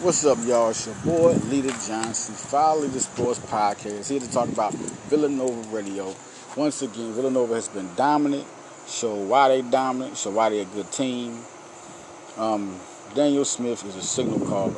What's 0.00 0.24
up, 0.24 0.38
y'all? 0.46 0.70
It's 0.70 0.86
your 0.86 0.94
boy, 1.04 1.32
Leader 1.50 1.70
Johnson, 1.70 2.32
File 2.32 2.78
Leader 2.78 3.00
Sports 3.00 3.40
Podcast, 3.40 4.08
here 4.08 4.20
to 4.20 4.30
talk 4.30 4.48
about 4.48 4.72
Villanova 5.10 5.60
Radio. 5.74 6.14
Once 6.54 6.82
again, 6.82 7.12
Villanova 7.14 7.56
has 7.56 7.66
been 7.66 7.92
dominant. 7.96 8.46
Show 8.86 9.16
why 9.16 9.48
they 9.48 9.62
dominant, 9.62 10.16
show 10.16 10.30
why 10.30 10.50
they're 10.50 10.62
a 10.62 10.66
good 10.66 10.92
team. 10.92 11.42
Um, 12.36 12.78
Daniel 13.16 13.44
Smith 13.44 13.84
is 13.86 13.96
a 13.96 14.02
signal 14.02 14.38
caller. 14.46 14.70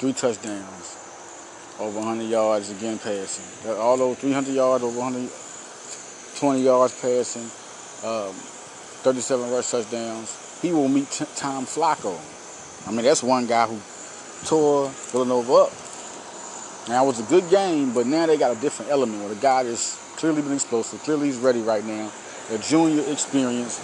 Three 0.00 0.12
touchdowns, 0.12 0.98
over 1.78 2.00
100 2.00 2.24
yards 2.24 2.68
again 2.70 2.98
passing. 2.98 3.70
All 3.76 3.96
those 3.96 4.18
300 4.18 4.52
yards, 4.52 4.82
over 4.82 4.98
120 4.98 6.62
yards 6.62 7.00
passing, 7.00 7.42
um, 8.10 8.34
37 9.04 9.52
rush 9.52 9.70
touchdowns. 9.70 10.58
He 10.60 10.72
will 10.72 10.88
meet 10.88 11.08
Tom 11.36 11.64
Flacco. 11.64 12.18
I 12.88 12.90
mean, 12.90 13.04
that's 13.04 13.22
one 13.22 13.46
guy 13.46 13.68
who 13.68 13.78
tore 14.44 14.88
Villanova 15.10 15.52
up. 15.52 15.72
Now, 16.88 17.04
it 17.04 17.06
was 17.06 17.20
a 17.20 17.24
good 17.24 17.48
game, 17.48 17.94
but 17.94 18.06
now 18.06 18.26
they 18.26 18.36
got 18.36 18.56
a 18.56 18.60
different 18.60 18.90
element 18.90 19.20
where 19.20 19.28
the 19.28 19.40
guy 19.40 19.62
is 19.62 19.98
clearly 20.16 20.42
been 20.42 20.52
explosive. 20.52 21.00
Clearly, 21.02 21.26
he's 21.26 21.38
ready 21.38 21.60
right 21.60 21.84
now. 21.84 22.10
A 22.50 22.58
junior 22.58 23.02
experience. 23.10 23.80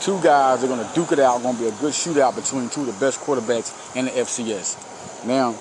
Two 0.00 0.20
guys 0.22 0.64
are 0.64 0.66
going 0.66 0.84
to 0.84 0.94
duke 0.94 1.12
it 1.12 1.20
out. 1.20 1.42
Going 1.42 1.54
to 1.56 1.62
be 1.62 1.68
a 1.68 1.72
good 1.72 1.92
shootout 1.92 2.34
between 2.34 2.68
two 2.68 2.80
of 2.80 2.86
the 2.86 3.04
best 3.04 3.20
quarterbacks 3.20 3.96
in 3.96 4.06
the 4.06 4.10
FCS. 4.10 5.24
Now, 5.26 5.54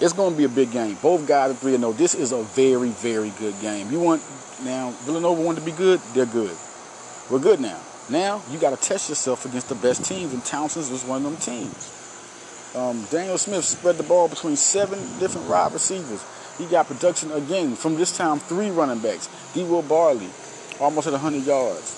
it's 0.00 0.14
going 0.14 0.32
to 0.32 0.38
be 0.38 0.44
a 0.44 0.48
big 0.48 0.72
game. 0.72 0.96
Both 1.02 1.26
guys 1.26 1.50
are 1.50 1.54
3 1.54 1.74
and 1.74 1.82
0. 1.82 1.92
This 1.92 2.14
is 2.14 2.32
a 2.32 2.42
very, 2.42 2.90
very 2.90 3.30
good 3.38 3.60
game. 3.60 3.90
You 3.90 4.00
want, 4.00 4.22
now, 4.64 4.90
Villanova 5.00 5.42
want 5.42 5.58
to 5.58 5.64
be 5.64 5.72
good, 5.72 6.00
they're 6.14 6.24
good. 6.24 6.56
We're 7.30 7.40
good 7.40 7.60
now. 7.60 7.78
Now, 8.08 8.42
you 8.50 8.58
got 8.58 8.70
to 8.70 8.82
test 8.82 9.10
yourself 9.10 9.44
against 9.44 9.68
the 9.68 9.74
best 9.74 10.04
teams, 10.04 10.32
and 10.32 10.42
Townsend's 10.42 10.90
was 10.90 11.04
one 11.04 11.26
of 11.26 11.30
them 11.30 11.36
teams. 11.36 11.97
Um, 12.74 13.04
Daniel 13.10 13.38
Smith 13.38 13.64
spread 13.64 13.96
the 13.96 14.02
ball 14.02 14.28
between 14.28 14.56
seven 14.56 14.98
different 15.18 15.48
wide 15.48 15.72
receivers. 15.72 16.24
He 16.58 16.66
got 16.66 16.86
production 16.86 17.32
again 17.32 17.74
from 17.76 17.94
this 17.94 18.16
time 18.16 18.38
three 18.40 18.70
running 18.70 18.98
backs. 18.98 19.28
D. 19.54 19.64
Will 19.64 19.82
Barley, 19.82 20.28
almost 20.80 21.06
at 21.06 21.12
100 21.12 21.44
yards. 21.44 21.94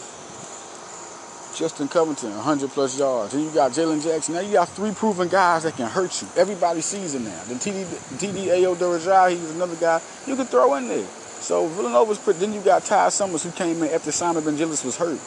Justin 1.57 1.89
Covington, 1.89 2.31
100 2.31 2.71
plus 2.71 2.99
yards. 2.99 3.33
Then 3.33 3.43
you 3.43 3.51
got 3.51 3.73
Jalen 3.73 4.03
Jackson. 4.03 4.35
Now 4.35 4.41
you 4.41 4.53
got 4.53 4.69
three 4.69 4.93
proven 4.93 5.29
guys 5.29 5.65
that 5.65 5.77
can 5.77 5.91
hurt 5.91 6.23
you. 6.23 6.29
Everybody 6.37 6.81
sees 6.81 7.15
it 7.15 7.21
now. 7.21 7.43
Then 7.45 7.59
TD, 7.59 7.85
TD 8.19 8.47
Ayo 8.47 8.77
Dorajai, 8.77 9.31
he's 9.31 9.51
another 9.51 9.77
guy 9.77 10.01
you 10.27 10.37
can 10.37 10.47
throw 10.47 10.75
in 10.77 10.89
there. 10.89 11.07
So 11.41 11.67
Villanova's 11.69 12.19
put. 12.19 12.39
Then 12.39 12.53
you 12.53 12.61
got 12.61 12.85
Ty 12.85 13.09
Summers 13.09 13.43
who 13.43 13.51
came 13.51 13.83
in 13.83 13.91
after 13.91 14.13
Simon 14.13 14.43
Benjilis 14.45 14.85
was 14.85 14.97
hurt. 14.97 15.19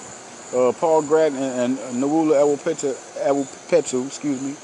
Uh, 0.55 0.71
Paul 0.71 1.01
Gratton 1.01 1.37
and, 1.37 1.79
and 1.79 2.03
Nawula 2.03 2.35
Awopetu, 2.41 4.05
excuse 4.05 4.41
me, 4.41 4.55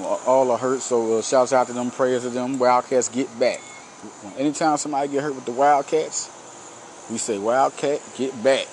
all 0.00 0.50
are 0.50 0.58
hurt. 0.58 0.80
So 0.80 1.18
uh, 1.18 1.22
shouts 1.22 1.52
out 1.52 1.66
to 1.66 1.72
them, 1.72 1.90
prayers 1.90 2.22
to 2.22 2.30
them. 2.30 2.58
Wildcats 2.58 3.08
get 3.08 3.38
back. 3.38 3.60
Anytime 4.36 4.76
somebody 4.76 5.08
get 5.08 5.22
hurt 5.22 5.34
with 5.34 5.44
the 5.44 5.52
Wildcats, 5.52 6.30
we 7.10 7.18
say 7.18 7.38
Wildcat 7.38 8.00
get 8.16 8.42
back. 8.42 8.66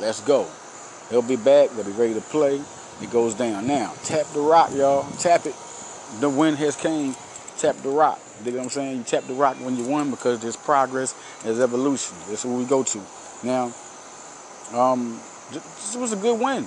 Let's 0.00 0.20
go. 0.22 0.46
They'll 1.10 1.22
be 1.22 1.36
back. 1.36 1.70
They'll 1.70 1.84
be 1.84 1.92
ready 1.92 2.14
to 2.14 2.20
play. 2.20 2.60
It 3.00 3.10
goes 3.10 3.34
down 3.34 3.66
now. 3.66 3.92
Tap 4.04 4.26
the 4.32 4.40
rock, 4.40 4.70
y'all. 4.74 5.08
Tap 5.18 5.46
it. 5.46 5.54
The 6.20 6.28
win 6.28 6.56
has 6.56 6.74
came. 6.76 7.14
Tap 7.58 7.76
the 7.76 7.90
rock. 7.90 8.20
You 8.44 8.52
know 8.52 8.58
what 8.58 8.64
I'm 8.64 8.70
saying? 8.70 8.96
You 8.98 9.02
tap 9.04 9.24
the 9.24 9.34
rock 9.34 9.56
when 9.56 9.76
you 9.76 9.84
win 9.84 10.10
because 10.10 10.40
there's 10.40 10.56
progress, 10.56 11.14
there's 11.42 11.60
evolution. 11.60 12.16
That's 12.28 12.44
what 12.44 12.56
we 12.56 12.64
go 12.64 12.84
to. 12.84 13.00
Now, 13.42 13.72
um, 14.72 15.20
this 15.50 15.96
was 15.96 16.12
a 16.12 16.16
good 16.16 16.40
win 16.40 16.66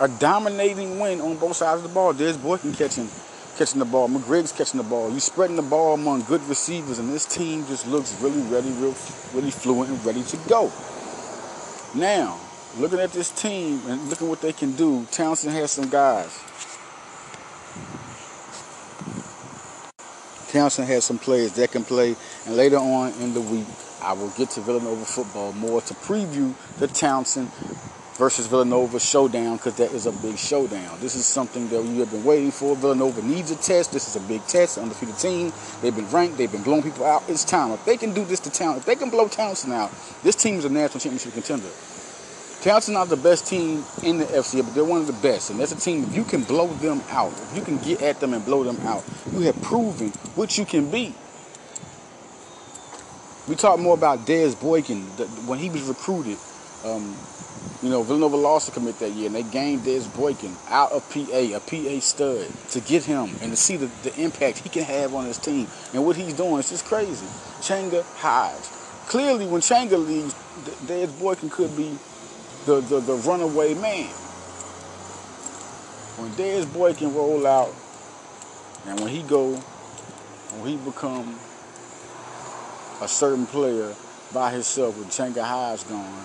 a 0.00 0.08
dominating 0.08 0.98
win 0.98 1.20
on 1.20 1.36
both 1.36 1.56
sides 1.56 1.82
of 1.82 1.88
the 1.88 1.94
ball. 1.94 2.12
There's 2.14 2.36
Boykin 2.36 2.72
catching 2.72 3.08
catching 3.56 3.78
the 3.78 3.84
ball. 3.84 4.08
McGrigg's 4.08 4.52
catching 4.52 4.78
the 4.78 4.88
ball. 4.88 5.12
You 5.12 5.20
spreading 5.20 5.56
the 5.56 5.62
ball 5.62 5.92
among 5.92 6.22
good 6.22 6.42
receivers, 6.44 6.98
and 6.98 7.12
this 7.12 7.26
team 7.26 7.66
just 7.66 7.86
looks 7.86 8.18
really 8.22 8.40
ready, 8.42 8.70
real, 8.70 8.94
really 9.34 9.50
fluent 9.50 9.90
and 9.90 10.04
ready 10.04 10.22
to 10.22 10.36
go. 10.48 10.72
Now, 11.94 12.40
looking 12.78 12.98
at 13.00 13.12
this 13.12 13.30
team 13.30 13.82
and 13.86 14.08
looking 14.08 14.28
what 14.28 14.40
they 14.40 14.54
can 14.54 14.72
do, 14.72 15.04
Townsend 15.10 15.54
has 15.54 15.72
some 15.72 15.90
guys. 15.90 16.30
Townsend 20.50 20.88
has 20.88 21.04
some 21.04 21.18
players 21.18 21.52
that 21.52 21.70
can 21.70 21.84
play, 21.84 22.16
and 22.46 22.56
later 22.56 22.78
on 22.78 23.12
in 23.20 23.34
the 23.34 23.42
week, 23.42 23.66
I 24.02 24.14
will 24.14 24.30
get 24.30 24.48
to 24.50 24.62
Villanova 24.62 25.04
football 25.04 25.52
more 25.52 25.82
to 25.82 25.94
preview 25.94 26.54
the 26.78 26.88
Townsend 26.88 27.50
versus 28.20 28.46
Villanova 28.46 29.00
showdown 29.00 29.56
because 29.56 29.76
that 29.76 29.92
is 29.92 30.04
a 30.04 30.12
big 30.12 30.36
showdown. 30.36 30.98
This 31.00 31.16
is 31.16 31.24
something 31.24 31.66
that 31.70 31.82
you 31.82 32.00
have 32.00 32.10
been 32.10 32.22
waiting 32.22 32.50
for. 32.50 32.76
Villanova 32.76 33.22
needs 33.22 33.50
a 33.50 33.56
test. 33.56 33.92
This 33.92 34.06
is 34.08 34.22
a 34.22 34.28
big 34.28 34.44
test. 34.46 34.76
Undefeated 34.76 35.16
team. 35.16 35.54
They've 35.80 35.96
been 35.96 36.08
ranked. 36.10 36.36
They've 36.36 36.52
been 36.52 36.62
blowing 36.62 36.82
people 36.82 37.06
out. 37.06 37.22
It's 37.30 37.44
time. 37.44 37.72
If 37.72 37.82
they 37.86 37.96
can 37.96 38.12
do 38.12 38.26
this 38.26 38.38
to 38.40 38.50
Town, 38.50 38.76
if 38.76 38.84
they 38.84 38.94
can 38.94 39.08
blow 39.08 39.26
Townsend 39.26 39.72
out, 39.72 39.90
this 40.22 40.36
team 40.36 40.56
is 40.56 40.66
a 40.66 40.68
national 40.68 41.00
championship 41.00 41.32
contender. 41.32 41.70
Townsend 42.60 42.92
not 42.92 43.08
the 43.08 43.16
best 43.16 43.46
team 43.46 43.82
in 44.02 44.18
the 44.18 44.26
FCS, 44.26 44.66
but 44.66 44.74
they're 44.74 44.84
one 44.84 45.00
of 45.00 45.06
the 45.06 45.14
best. 45.14 45.48
And 45.48 45.58
that's 45.58 45.72
a 45.72 45.80
team, 45.80 46.04
if 46.04 46.14
you 46.14 46.24
can 46.24 46.42
blow 46.42 46.66
them 46.66 47.00
out, 47.08 47.32
if 47.32 47.56
you 47.56 47.62
can 47.62 47.78
get 47.78 48.02
at 48.02 48.20
them 48.20 48.34
and 48.34 48.44
blow 48.44 48.64
them 48.64 48.86
out, 48.86 49.02
you 49.32 49.40
have 49.40 49.60
proven 49.62 50.10
what 50.36 50.58
you 50.58 50.66
can 50.66 50.90
be. 50.90 51.14
We 53.48 53.54
talk 53.54 53.80
more 53.80 53.94
about 53.94 54.26
Dez 54.26 54.60
Boykin 54.60 55.00
when 55.46 55.58
he 55.58 55.70
was 55.70 55.84
recruited. 55.84 56.36
Um, 56.84 57.16
you 57.82 57.88
know, 57.88 58.02
Villanova 58.02 58.36
lost 58.36 58.66
to 58.66 58.72
commit 58.72 58.98
that 58.98 59.10
year, 59.12 59.26
and 59.26 59.34
they 59.34 59.42
gained 59.42 59.84
Des 59.84 60.06
Boykin 60.16 60.54
out 60.68 60.92
of 60.92 61.08
PA, 61.10 61.20
a 61.20 61.60
PA 61.60 62.00
stud, 62.00 62.46
to 62.70 62.80
get 62.80 63.04
him 63.04 63.30
and 63.40 63.50
to 63.50 63.56
see 63.56 63.76
the, 63.76 63.86
the 64.02 64.14
impact 64.20 64.58
he 64.58 64.68
can 64.68 64.84
have 64.84 65.14
on 65.14 65.24
his 65.24 65.38
team. 65.38 65.66
And 65.94 66.04
what 66.04 66.16
he's 66.16 66.34
doing 66.34 66.58
is 66.58 66.68
just 66.68 66.84
crazy. 66.84 67.26
Changa 67.60 68.04
hides. 68.16 68.68
Clearly, 69.08 69.46
when 69.46 69.60
Changa 69.62 69.98
leaves, 69.98 70.34
Des 70.86 71.06
Boykin 71.06 71.48
could 71.48 71.74
be 71.76 71.96
the, 72.66 72.80
the, 72.80 73.00
the 73.00 73.14
runaway 73.14 73.74
man. 73.74 74.08
When 76.16 76.34
Des 76.34 76.66
Boykin 76.66 77.14
roll 77.14 77.46
out, 77.46 77.74
and 78.86 79.00
when 79.00 79.08
he 79.08 79.22
go, 79.22 79.54
when 79.54 80.68
he 80.68 80.76
become 80.76 81.38
a 83.00 83.08
certain 83.08 83.46
player 83.46 83.94
by 84.34 84.50
himself 84.50 84.98
with 84.98 85.08
Changa 85.08 85.42
Highs 85.42 85.84
gone, 85.84 86.24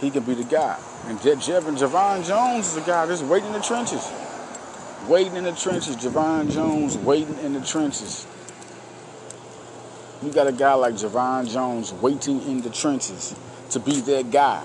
he 0.00 0.10
can 0.10 0.22
be 0.22 0.34
the 0.34 0.44
guy. 0.44 0.78
And 1.06 1.20
Je- 1.20 1.34
Jevin, 1.34 1.76
Javon 1.76 2.26
Jones 2.26 2.68
is 2.68 2.76
a 2.76 2.80
guy 2.80 3.06
that's 3.06 3.22
waiting 3.22 3.48
in 3.48 3.54
the 3.54 3.60
trenches. 3.60 4.10
Waiting 5.08 5.36
in 5.36 5.44
the 5.44 5.52
trenches. 5.52 5.96
Javon 5.96 6.52
Jones 6.52 6.96
waiting 6.98 7.38
in 7.38 7.54
the 7.54 7.60
trenches. 7.60 8.26
You 10.22 10.32
got 10.32 10.46
a 10.46 10.52
guy 10.52 10.74
like 10.74 10.94
Javon 10.94 11.50
Jones 11.50 11.92
waiting 11.92 12.42
in 12.42 12.60
the 12.60 12.70
trenches 12.70 13.34
to 13.70 13.80
be 13.80 14.00
that 14.00 14.30
guy. 14.30 14.64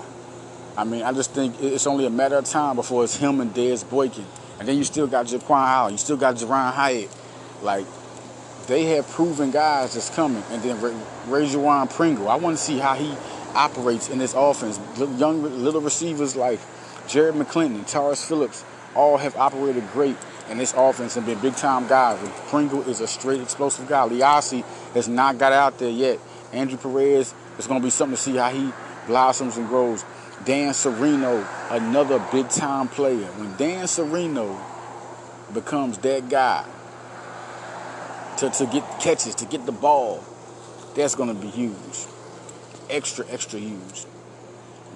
I 0.76 0.84
mean, 0.84 1.02
I 1.02 1.12
just 1.12 1.30
think 1.30 1.60
it's 1.60 1.86
only 1.86 2.06
a 2.06 2.10
matter 2.10 2.36
of 2.36 2.44
time 2.44 2.76
before 2.76 3.04
it's 3.04 3.16
him 3.16 3.40
and 3.40 3.54
Dez 3.54 3.88
Boykin. 3.88 4.26
And 4.58 4.68
then 4.68 4.76
you 4.76 4.84
still 4.84 5.06
got 5.06 5.26
Jaquan 5.26 5.66
Howell. 5.66 5.92
You 5.92 5.98
still 5.98 6.16
got 6.16 6.36
Jerron 6.36 6.72
Hyatt. 6.72 7.08
Like, 7.62 7.86
they 8.66 8.84
have 8.86 9.08
proven 9.10 9.50
guys 9.50 9.94
that's 9.94 10.10
coming. 10.10 10.42
And 10.50 10.62
then 10.62 10.80
Ray, 10.80 10.94
Ray 11.26 11.86
Pringle. 11.88 12.28
I 12.28 12.36
want 12.36 12.56
to 12.56 12.62
see 12.62 12.78
how 12.78 12.94
he 12.94 13.14
operates 13.54 14.08
in 14.08 14.18
this 14.18 14.34
offense. 14.34 14.78
Young 15.18 15.42
little 15.42 15.80
receivers 15.80 16.36
like 16.36 16.60
Jared 17.08 17.34
McClinton, 17.34 17.88
Taurus 17.90 18.24
Phillips, 18.24 18.64
all 18.94 19.16
have 19.16 19.36
operated 19.36 19.84
great 19.92 20.16
in 20.50 20.58
this 20.58 20.74
offense 20.76 21.16
and 21.16 21.26
been 21.26 21.38
big 21.40 21.56
time 21.56 21.86
guys. 21.86 22.18
Pringle 22.48 22.82
is 22.82 23.00
a 23.00 23.06
straight 23.06 23.40
explosive 23.40 23.88
guy. 23.88 24.08
Liasi 24.08 24.62
has 24.94 25.08
not 25.08 25.38
got 25.38 25.52
out 25.52 25.78
there 25.78 25.90
yet. 25.90 26.18
Andrew 26.52 26.78
Perez, 26.78 27.34
it's 27.58 27.66
going 27.66 27.80
to 27.80 27.84
be 27.84 27.90
something 27.90 28.16
to 28.16 28.22
see 28.22 28.36
how 28.36 28.50
he 28.50 28.72
blossoms 29.06 29.56
and 29.56 29.68
grows. 29.68 30.04
Dan 30.44 30.74
Sereno, 30.74 31.46
another 31.70 32.24
big 32.30 32.48
time 32.50 32.88
player. 32.88 33.26
When 33.32 33.56
Dan 33.56 33.86
Sereno 33.86 34.60
becomes 35.52 35.98
that 35.98 36.28
guy 36.28 36.64
to, 38.38 38.50
to 38.50 38.66
get 38.66 38.82
catches, 39.00 39.34
to 39.36 39.46
get 39.46 39.64
the 39.66 39.72
ball, 39.72 40.22
that's 40.94 41.14
going 41.14 41.34
to 41.34 41.40
be 41.40 41.48
huge 41.48 42.06
extra, 42.90 43.24
extra 43.30 43.58
huge. 43.58 44.04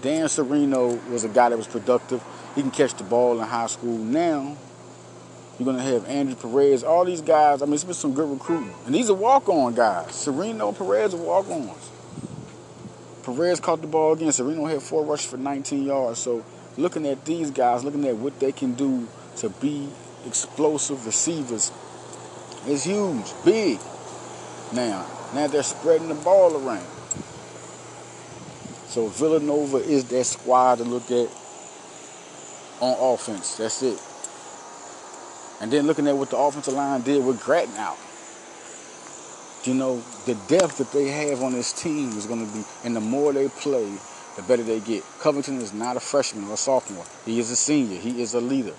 Dan 0.03 0.29
Sereno 0.29 0.97
was 1.11 1.25
a 1.25 1.29
guy 1.29 1.49
that 1.49 1.59
was 1.59 1.67
productive. 1.67 2.23
He 2.55 2.63
can 2.63 2.71
catch 2.71 2.95
the 2.95 3.05
ball 3.05 3.41
in 3.41 3.47
high 3.47 3.67
school. 3.67 3.99
Now, 3.99 4.57
you're 5.59 5.65
going 5.65 5.77
to 5.77 5.83
have 5.83 6.07
Andrew 6.07 6.37
Perez, 6.37 6.85
all 6.85 7.05
these 7.05 7.21
guys. 7.21 7.63
I 7.63 7.65
mean, 7.65 7.75
it's 7.75 7.85
been 7.85 7.95
some 7.95 8.15
good 8.15 8.31
recruiting. 8.31 8.73
And 8.87 8.95
these 8.95 9.11
are 9.11 9.15
walk 9.15 9.49
on 9.49 9.75
guys. 9.75 10.15
Sereno, 10.15 10.73
Perez 10.73 11.15
are 11.15 11.19
walk 11.19 11.49
ons. 11.49 11.91
Perez 13.25 13.59
caught 13.59 13.81
the 13.81 13.89
ball 13.89 14.13
again. 14.13 14.31
Sereno 14.31 14.67
had 14.67 14.83
four 14.83 15.05
rushes 15.05 15.31
for 15.31 15.37
19 15.37 15.85
yards. 15.85 16.21
So, 16.21 16.45
looking 16.77 17.07
at 17.07 17.25
these 17.25 17.51
guys, 17.51 17.83
looking 17.85 18.07
at 18.07 18.17
what 18.17 18.39
they 18.39 18.53
can 18.53 18.75
do 18.75 19.09
to 19.37 19.49
be 19.49 19.89
explosive 20.27 21.05
receivers 21.07 21.73
is 22.67 22.85
huge, 22.85 23.33
big. 23.45 23.79
Now, 24.73 25.07
now 25.35 25.47
they're 25.47 25.63
spreading 25.63 26.09
the 26.09 26.15
ball 26.15 26.57
around. 26.57 26.87
So 28.99 29.07
Villanova 29.07 29.77
is 29.77 30.07
that 30.07 30.25
squad 30.25 30.79
to 30.79 30.83
look 30.83 31.09
at 31.13 31.31
on 32.81 33.15
offense. 33.15 33.57
That's 33.57 33.81
it. 33.85 33.97
And 35.63 35.73
then 35.73 35.87
looking 35.87 36.09
at 36.09 36.17
what 36.17 36.31
the 36.31 36.37
offensive 36.37 36.75
line 36.75 37.03
did 37.03 37.25
with 37.25 37.41
Gratton 37.41 37.77
out. 37.77 37.97
You 39.63 39.75
know, 39.75 40.03
the 40.27 40.35
depth 40.49 40.79
that 40.79 40.91
they 40.91 41.07
have 41.11 41.45
on 41.45 41.53
this 41.53 41.73
team 41.73 42.09
is 42.19 42.27
going 42.27 42.45
to 42.45 42.53
be, 42.53 42.65
and 42.83 42.97
the 42.97 43.01
more 43.01 43.33
they 43.33 43.47
play, 43.47 43.89
the 44.35 44.43
better 44.43 44.65
they 44.65 44.81
get. 44.81 45.05
Covington 45.21 45.61
is 45.61 45.73
not 45.73 45.97
a 45.97 46.01
freshman 46.01 46.49
or 46.49 46.55
a 46.55 46.57
sophomore. 46.57 47.05
He 47.25 47.39
is 47.39 47.53
a 47.53 47.57
senior. 47.57 48.01
He 48.01 48.21
is 48.21 48.35
a 48.35 48.41
leader. 48.41 48.75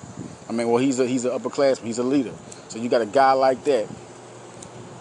I 0.49 0.51
mean, 0.51 0.67
well, 0.67 0.83
he's 0.83 0.99
a 0.99 1.07
he's 1.07 1.23
an 1.23 1.31
upperclassman. 1.31 1.85
He's 1.85 1.99
a 1.99 2.03
leader. 2.03 2.33
So 2.67 2.77
you 2.77 2.89
got 2.89 3.01
a 3.01 3.05
guy 3.05 3.31
like 3.31 3.63
that. 3.63 3.87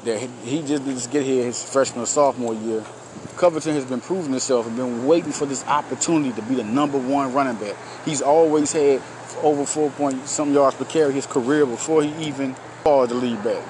That 0.05 0.31
he, 0.44 0.61
just 0.62 0.85
didn't 0.85 1.11
get 1.11 1.25
here 1.25 1.44
his 1.44 1.61
freshman 1.61 2.05
or 2.05 2.06
sophomore 2.06 2.55
year. 2.55 2.85
Covington 3.38 3.75
has 3.75 3.85
been 3.85 4.00
proving 4.00 4.32
himself 4.32 4.67
and 4.67 4.76
been 4.76 5.06
waiting 5.06 5.31
for 5.31 5.46
this 5.46 5.64
opportunity 5.67 6.32
to 6.32 6.43
be 6.43 6.56
the 6.56 6.64
number 6.64 6.99
one 6.99 7.32
running 7.32 7.55
back. 7.55 7.76
He's 8.05 8.20
always 8.20 8.73
had 8.73 9.00
over 9.43 9.64
four 9.64 9.90
point 9.90 10.26
some 10.26 10.52
yards 10.52 10.76
per 10.76 10.85
carry 10.85 11.12
his 11.12 11.26
career 11.26 11.64
before 11.64 12.02
he 12.02 12.12
even 12.26 12.56
called 12.82 13.11
the 13.11 13.14
lead 13.14 13.43
back. 13.44 13.64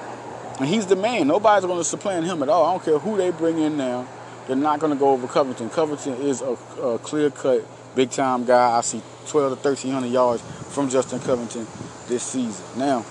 And 0.59 0.67
he's 0.67 0.87
the 0.87 0.95
man. 0.95 1.27
Nobody's 1.27 1.65
going 1.65 1.77
to 1.77 1.83
supplant 1.83 2.25
him 2.25 2.41
at 2.41 2.49
all. 2.49 2.65
I 2.65 2.71
don't 2.73 2.83
care 2.83 2.99
who 2.99 3.15
they 3.15 3.29
bring 3.29 3.59
in 3.59 3.77
now. 3.77 4.07
They're 4.47 4.55
not 4.55 4.79
going 4.79 4.91
to 4.91 4.97
go 4.97 5.11
over 5.11 5.27
Covington. 5.27 5.69
Covington 5.69 6.15
is 6.15 6.41
a, 6.41 6.57
a 6.81 6.97
clear-cut, 6.97 7.63
big-time 7.95 8.45
guy. 8.45 8.75
I 8.75 8.81
see 8.81 9.03
12 9.27 9.61
to 9.61 9.69
1,300 9.69 10.07
yards 10.07 10.41
from 10.73 10.89
Justin 10.89 11.19
Covington 11.19 11.67
this 12.07 12.23
season. 12.23 12.65
Now, 12.75 13.05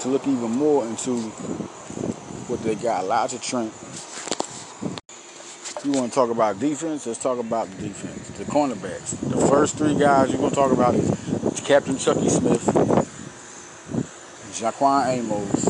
to 0.00 0.08
look 0.08 0.26
even 0.26 0.50
more 0.50 0.84
into 0.84 1.16
what 2.48 2.62
they 2.64 2.74
got, 2.74 3.04
Elijah 3.04 3.38
Trent. 3.38 3.72
You 5.86 5.92
want 5.92 6.10
to 6.12 6.14
talk 6.16 6.30
about 6.30 6.58
defense? 6.58 7.06
Let's 7.06 7.20
talk 7.20 7.38
about 7.38 7.70
the 7.70 7.86
defense. 7.86 8.30
The 8.30 8.44
cornerbacks. 8.44 9.20
The 9.30 9.46
first 9.46 9.78
three 9.78 9.94
guys 9.94 10.30
you're 10.30 10.38
going 10.38 10.50
to 10.50 10.56
talk 10.56 10.72
about 10.72 10.96
is 10.96 11.08
Captain 11.60 11.96
Chucky 11.96 12.28
Smith, 12.28 12.66
Jaquan 14.58 15.06
Amos, 15.06 15.66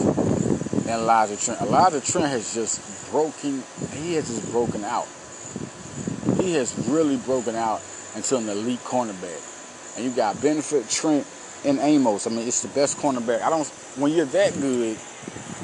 and 0.79 0.89
Elijah 0.89 1.37
Trent. 1.37 1.61
Elijah 1.61 2.01
Trent 2.01 2.29
has 2.29 2.55
just 2.55 3.11
broken, 3.11 3.63
he 3.93 4.15
has 4.15 4.29
just 4.29 4.51
broken 4.53 4.85
out. 4.85 5.07
He 6.41 6.55
has 6.55 6.75
really 6.89 7.19
broken 7.19 7.55
out 7.55 7.83
into 8.15 8.39
an 8.39 8.49
elite 8.49 8.81
cornerback. 8.85 9.97
And 9.99 10.05
you 10.07 10.13
got 10.13 10.37
Benford, 10.37 10.91
Trent, 10.91 11.27
and 11.67 11.79
Amos. 11.79 12.27
I 12.27 12.31
mean, 12.31 12.49
it's 12.49 12.63
the 12.63 12.69
best 12.69 12.97
cornerback. 12.97 13.43
I 13.43 13.51
don't, 13.51 13.67
when 13.99 14.13
you're 14.13 14.25
that 14.25 14.55
good 14.55 14.97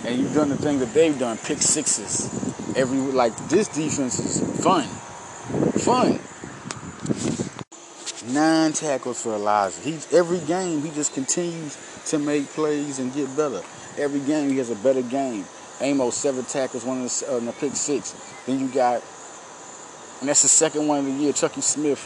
and 0.04 0.18
you've 0.18 0.34
done 0.34 0.50
the 0.50 0.56
thing 0.56 0.78
that 0.80 0.92
they've 0.92 1.18
done, 1.18 1.38
pick 1.38 1.62
sixes 1.62 2.51
every, 2.76 2.98
like 2.98 3.36
this 3.48 3.68
defense 3.68 4.18
is 4.18 4.62
fun. 4.62 4.86
Fun. 5.78 6.20
Nine 8.32 8.72
tackles 8.72 9.22
for 9.22 9.34
Eliza. 9.34 9.80
He's 9.82 10.12
every 10.12 10.38
game 10.40 10.82
he 10.82 10.90
just 10.90 11.12
continues 11.14 11.76
to 12.06 12.18
make 12.18 12.46
plays 12.48 12.98
and 12.98 13.12
get 13.12 13.34
better. 13.36 13.62
Every 13.98 14.20
game 14.20 14.50
he 14.50 14.58
has 14.58 14.70
a 14.70 14.76
better 14.76 15.02
game. 15.02 15.44
Amos 15.80 16.16
seven 16.16 16.44
tackles, 16.44 16.84
one 16.84 16.98
in 16.98 17.04
the, 17.04 17.26
uh, 17.28 17.36
in 17.38 17.46
the 17.46 17.52
pick 17.52 17.74
six. 17.74 18.14
Then 18.46 18.60
you 18.60 18.68
got, 18.68 19.02
and 20.20 20.28
that's 20.28 20.42
the 20.42 20.48
second 20.48 20.86
one 20.86 21.00
of 21.00 21.04
the 21.06 21.12
year. 21.12 21.32
Chucky 21.32 21.60
Smith. 21.60 22.00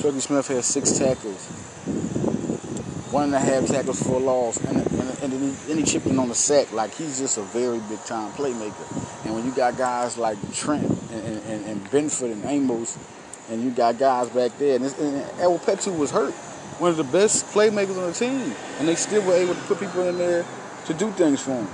Chucky 0.00 0.20
Smith 0.20 0.48
has 0.48 0.66
six 0.66 0.98
tackles, 0.98 1.46
one 3.12 3.24
and 3.24 3.34
a 3.34 3.38
half 3.38 3.66
tackles 3.66 4.02
for 4.02 4.14
a 4.14 4.18
loss, 4.18 4.58
and, 4.64 4.76
and, 5.22 5.32
and 5.32 5.86
chipped 5.86 6.06
in 6.06 6.18
on 6.18 6.28
the 6.28 6.34
sack. 6.34 6.72
Like 6.72 6.94
he's 6.94 7.18
just 7.18 7.38
a 7.38 7.42
very 7.42 7.80
big 7.88 8.02
time 8.04 8.32
playmaker. 8.32 9.24
And 9.24 9.34
when 9.34 9.44
you 9.44 9.52
got 9.52 9.76
guys 9.76 10.18
like 10.18 10.38
Trent 10.52 10.88
and, 11.12 11.42
and, 11.44 11.64
and 11.64 11.90
Benford 11.90 12.32
and 12.32 12.44
Amos, 12.44 12.98
and 13.50 13.62
you 13.62 13.70
got 13.70 13.98
guys 13.98 14.28
back 14.28 14.56
there, 14.58 14.76
and, 14.76 14.84
and 14.84 15.40
El 15.40 15.58
Petu 15.58 15.96
was 15.96 16.10
hurt 16.10 16.34
one 16.78 16.90
of 16.90 16.96
the 16.96 17.04
best 17.04 17.44
playmakers 17.46 17.98
on 17.98 18.06
the 18.06 18.12
team, 18.12 18.54
and 18.78 18.86
they 18.86 18.94
still 18.94 19.22
were 19.26 19.34
able 19.34 19.54
to 19.54 19.60
put 19.62 19.80
people 19.80 20.02
in 20.02 20.16
there 20.16 20.44
to 20.86 20.94
do 20.94 21.10
things 21.12 21.40
for 21.40 21.52
him. 21.52 21.66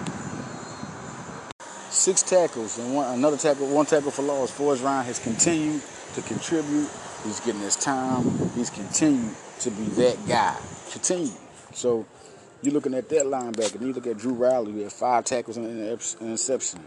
Six 1.91 2.23
tackles 2.23 2.79
and 2.79 2.95
one 2.95 3.13
another 3.15 3.37
tackle, 3.37 3.69
one 3.69 3.87
tackle 3.87 4.11
for 4.11 4.23
loss. 4.23 4.51
Forrest 4.51 4.83
Ryan 4.83 5.05
has 5.05 5.19
continued 5.19 5.83
to 6.15 6.23
contribute. 6.23 6.89
He's 7.23 7.41
getting 7.41 7.61
his 7.61 7.77
time. 7.77 8.51
He's 8.55 8.71
continued 8.71 9.35
to 9.61 9.71
be 9.71 9.85
that 9.85 10.27
guy. 10.27 10.57
Continue. 10.95 11.33
So 11.73 12.07
you're 12.63 12.73
looking 12.73 12.95
at 12.95 13.09
that 13.09 13.27
linebacker. 13.27 13.73
Then 13.73 13.89
you 13.89 13.95
look 13.95 14.07
at 14.07 14.17
Drew 14.17 14.33
Riley, 14.33 14.71
who 14.71 14.83
had 14.83 14.93
five 14.93 15.25
tackles 15.25 15.57
and 15.57 15.67
an 15.67 15.99
interception. 16.21 16.87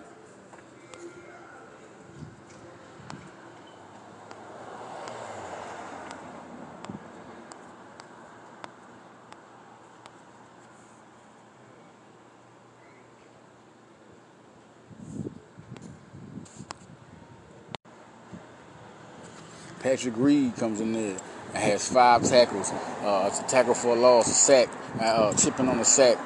Patrick 19.80 20.14
Reed 20.16 20.56
comes 20.56 20.80
in 20.80 20.94
there 20.94 21.12
and 21.12 21.37
has 21.60 21.88
five 21.90 22.24
tackles. 22.24 22.72
Uh, 23.02 23.26
it's 23.28 23.40
a 23.40 23.44
tackle 23.48 23.74
for 23.74 23.90
a 23.90 24.00
loss, 24.00 24.30
a 24.30 24.34
sack, 24.34 24.70
uh, 25.00 25.34
chipping 25.34 25.68
on 25.68 25.78
the 25.78 25.86
sack. 25.86 26.18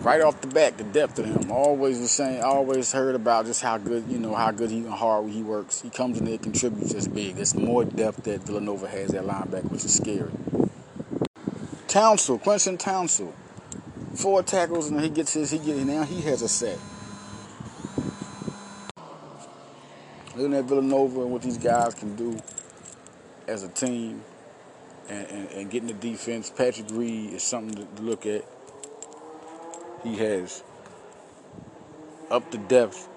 Right 0.00 0.22
off 0.22 0.40
the 0.40 0.46
back, 0.46 0.78
the 0.78 0.84
depth 0.84 1.18
of 1.18 1.26
him. 1.26 1.50
Always 1.50 2.00
the 2.00 2.08
same. 2.08 2.42
Always 2.42 2.90
heard 2.90 3.14
about 3.14 3.44
just 3.44 3.62
how 3.62 3.76
good, 3.76 4.08
you 4.08 4.18
know, 4.18 4.34
how 4.34 4.50
good 4.50 4.70
he 4.70 4.78
and 4.78 4.88
hard 4.88 5.28
he 5.28 5.42
works. 5.42 5.82
He 5.82 5.90
comes 5.90 6.18
in 6.18 6.24
there, 6.24 6.38
contributes 6.38 6.94
as 6.94 7.06
big. 7.06 7.36
There's 7.36 7.54
more 7.54 7.84
depth 7.84 8.24
that 8.24 8.40
Villanova 8.42 8.88
has 8.88 9.12
at 9.12 9.24
linebacker, 9.24 9.70
which 9.70 9.84
is 9.84 9.94
scary. 9.94 10.30
Townsend, 11.86 12.40
Quincy 12.42 12.76
Townsend, 12.76 13.34
four 14.14 14.42
tackles 14.42 14.88
and 14.88 15.00
he 15.00 15.10
gets 15.10 15.34
his. 15.34 15.50
He 15.50 15.58
get 15.58 15.76
now 15.76 16.04
he 16.04 16.22
has 16.22 16.40
a 16.40 16.48
sack. 16.48 16.78
Looking 20.36 20.54
at 20.54 20.64
Villanova 20.64 21.22
and 21.22 21.30
what 21.32 21.42
these 21.42 21.58
guys 21.58 21.94
can 21.94 22.16
do 22.16 22.38
as 23.46 23.64
a 23.64 23.68
team 23.68 24.22
and, 25.10 25.26
and, 25.26 25.50
and 25.50 25.70
getting 25.70 25.88
the 25.88 25.94
defense. 25.94 26.50
Patrick 26.50 26.86
Reed 26.92 27.34
is 27.34 27.42
something 27.42 27.86
to, 27.96 28.02
look 28.02 28.24
at. 28.24 28.44
He 30.04 30.16
has 30.16 30.62
up 32.30 32.50
the 32.50 32.58
depth 32.58 33.08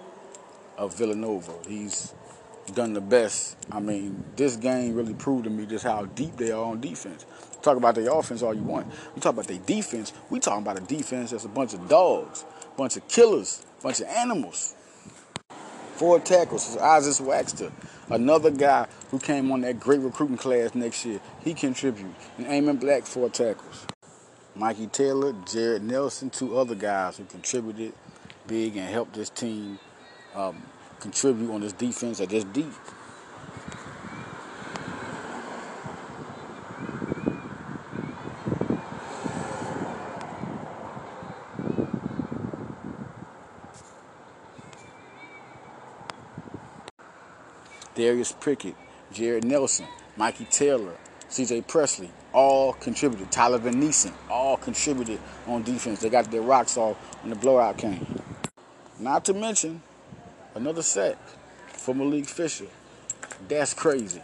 of 0.78 0.98
Villanova. 0.98 1.54
He's 1.68 2.14
done 2.74 2.94
the 2.94 3.02
best. 3.02 3.56
I 3.72 3.80
mean, 3.80 4.24
this 4.36 4.56
game 4.58 4.96
really 4.96 5.14
proved 5.14 5.46
to 5.46 5.50
me 5.50 5.66
just 5.66 5.86
how 5.86 6.06
deep 6.06 6.36
they 6.36 6.52
are 6.52 6.66
on 6.66 6.82
defense. 6.82 7.26
Talk 7.62 7.78
about 7.78 7.96
their 7.96 8.12
offense 8.12 8.42
all 8.42 8.54
you 8.54 8.64
want. 8.64 8.88
We 9.16 9.22
talk 9.22 9.34
about 9.34 9.48
their 9.48 9.60
defense. 9.60 10.12
We 10.30 10.40
talking 10.40 10.64
about 10.64 10.80
a 10.80 10.82
defense 10.82 11.32
that's 11.32 11.46
a 11.46 11.50
bunch 11.50 11.74
of 11.74 11.88
dogs, 11.88 12.44
bunch 12.76 12.98
of 12.98 13.08
killers, 13.08 13.66
bunch 13.82 14.02
of 14.02 14.08
animals. 14.08 14.76
Four 15.96 16.20
tackles. 16.20 16.76
Isaac 16.78 17.26
Waxter, 17.26 17.72
another 18.10 18.50
guy 18.50 18.88
who 19.12 19.20
came 19.20 19.52
on 19.52 19.62
that 19.62 19.80
great 19.80 20.00
recruiting 20.00 20.38
class 20.38 20.74
next 20.74 21.06
year. 21.06 21.20
He 21.44 21.54
contributed. 21.54 22.14
And 22.38 22.48
Amon 22.48 22.78
Black, 22.78 23.04
four 23.04 23.30
tackles. 23.30 23.86
Mikey 24.56 24.88
Taylor, 24.88 25.34
Jared 25.46 25.84
Nelson, 25.84 26.30
two 26.30 26.58
other 26.58 26.76
guys 26.76 27.18
who 27.18 27.26
contributed 27.26 27.94
big 28.48 28.76
and 28.76 28.90
helped 28.90 29.14
this 29.14 29.30
team 29.30 29.80
um, 30.36 30.62
contribute 31.00 31.52
on 31.52 31.62
this 31.62 31.74
defense 31.74 32.20
at 32.20 32.30
this 32.30 32.44
deep. 32.46 32.74
Darius 47.96 48.32
Prickett, 48.32 48.76
Jared 49.12 49.46
Nelson, 49.46 49.88
Mikey 50.18 50.46
Taylor, 50.46 50.96
CJ 51.30 51.68
Presley, 51.68 52.10
all 52.34 52.74
contributed. 52.74 53.32
Tyler 53.32 53.58
Van 53.58 53.76
Neeson, 53.76 54.14
all 54.30 54.58
contributed 54.58 55.20
on 55.48 55.64
defense. 55.64 56.00
They 56.00 56.10
got 56.10 56.30
their 56.32 56.42
rocks 56.42 56.78
off 56.78 56.98
when 57.22 57.30
the 57.30 57.36
blowout 57.36 57.78
came. 57.78 58.22
Not 59.00 59.26
to 59.26 59.34
mention 59.34 59.82
another 60.56 60.82
sack 60.82 61.18
for 61.68 61.94
Malik 61.94 62.26
Fisher. 62.26 62.68
That's 63.48 63.74
crazy. 63.74 64.22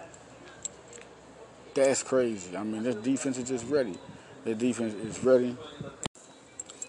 That's 1.73 2.03
crazy. 2.03 2.55
I 2.55 2.63
mean, 2.63 2.83
this 2.83 2.95
defense 2.95 3.37
is 3.37 3.47
just 3.47 3.65
ready. 3.67 3.95
The 4.43 4.55
defense 4.55 4.93
is 4.93 5.23
ready. 5.23 5.55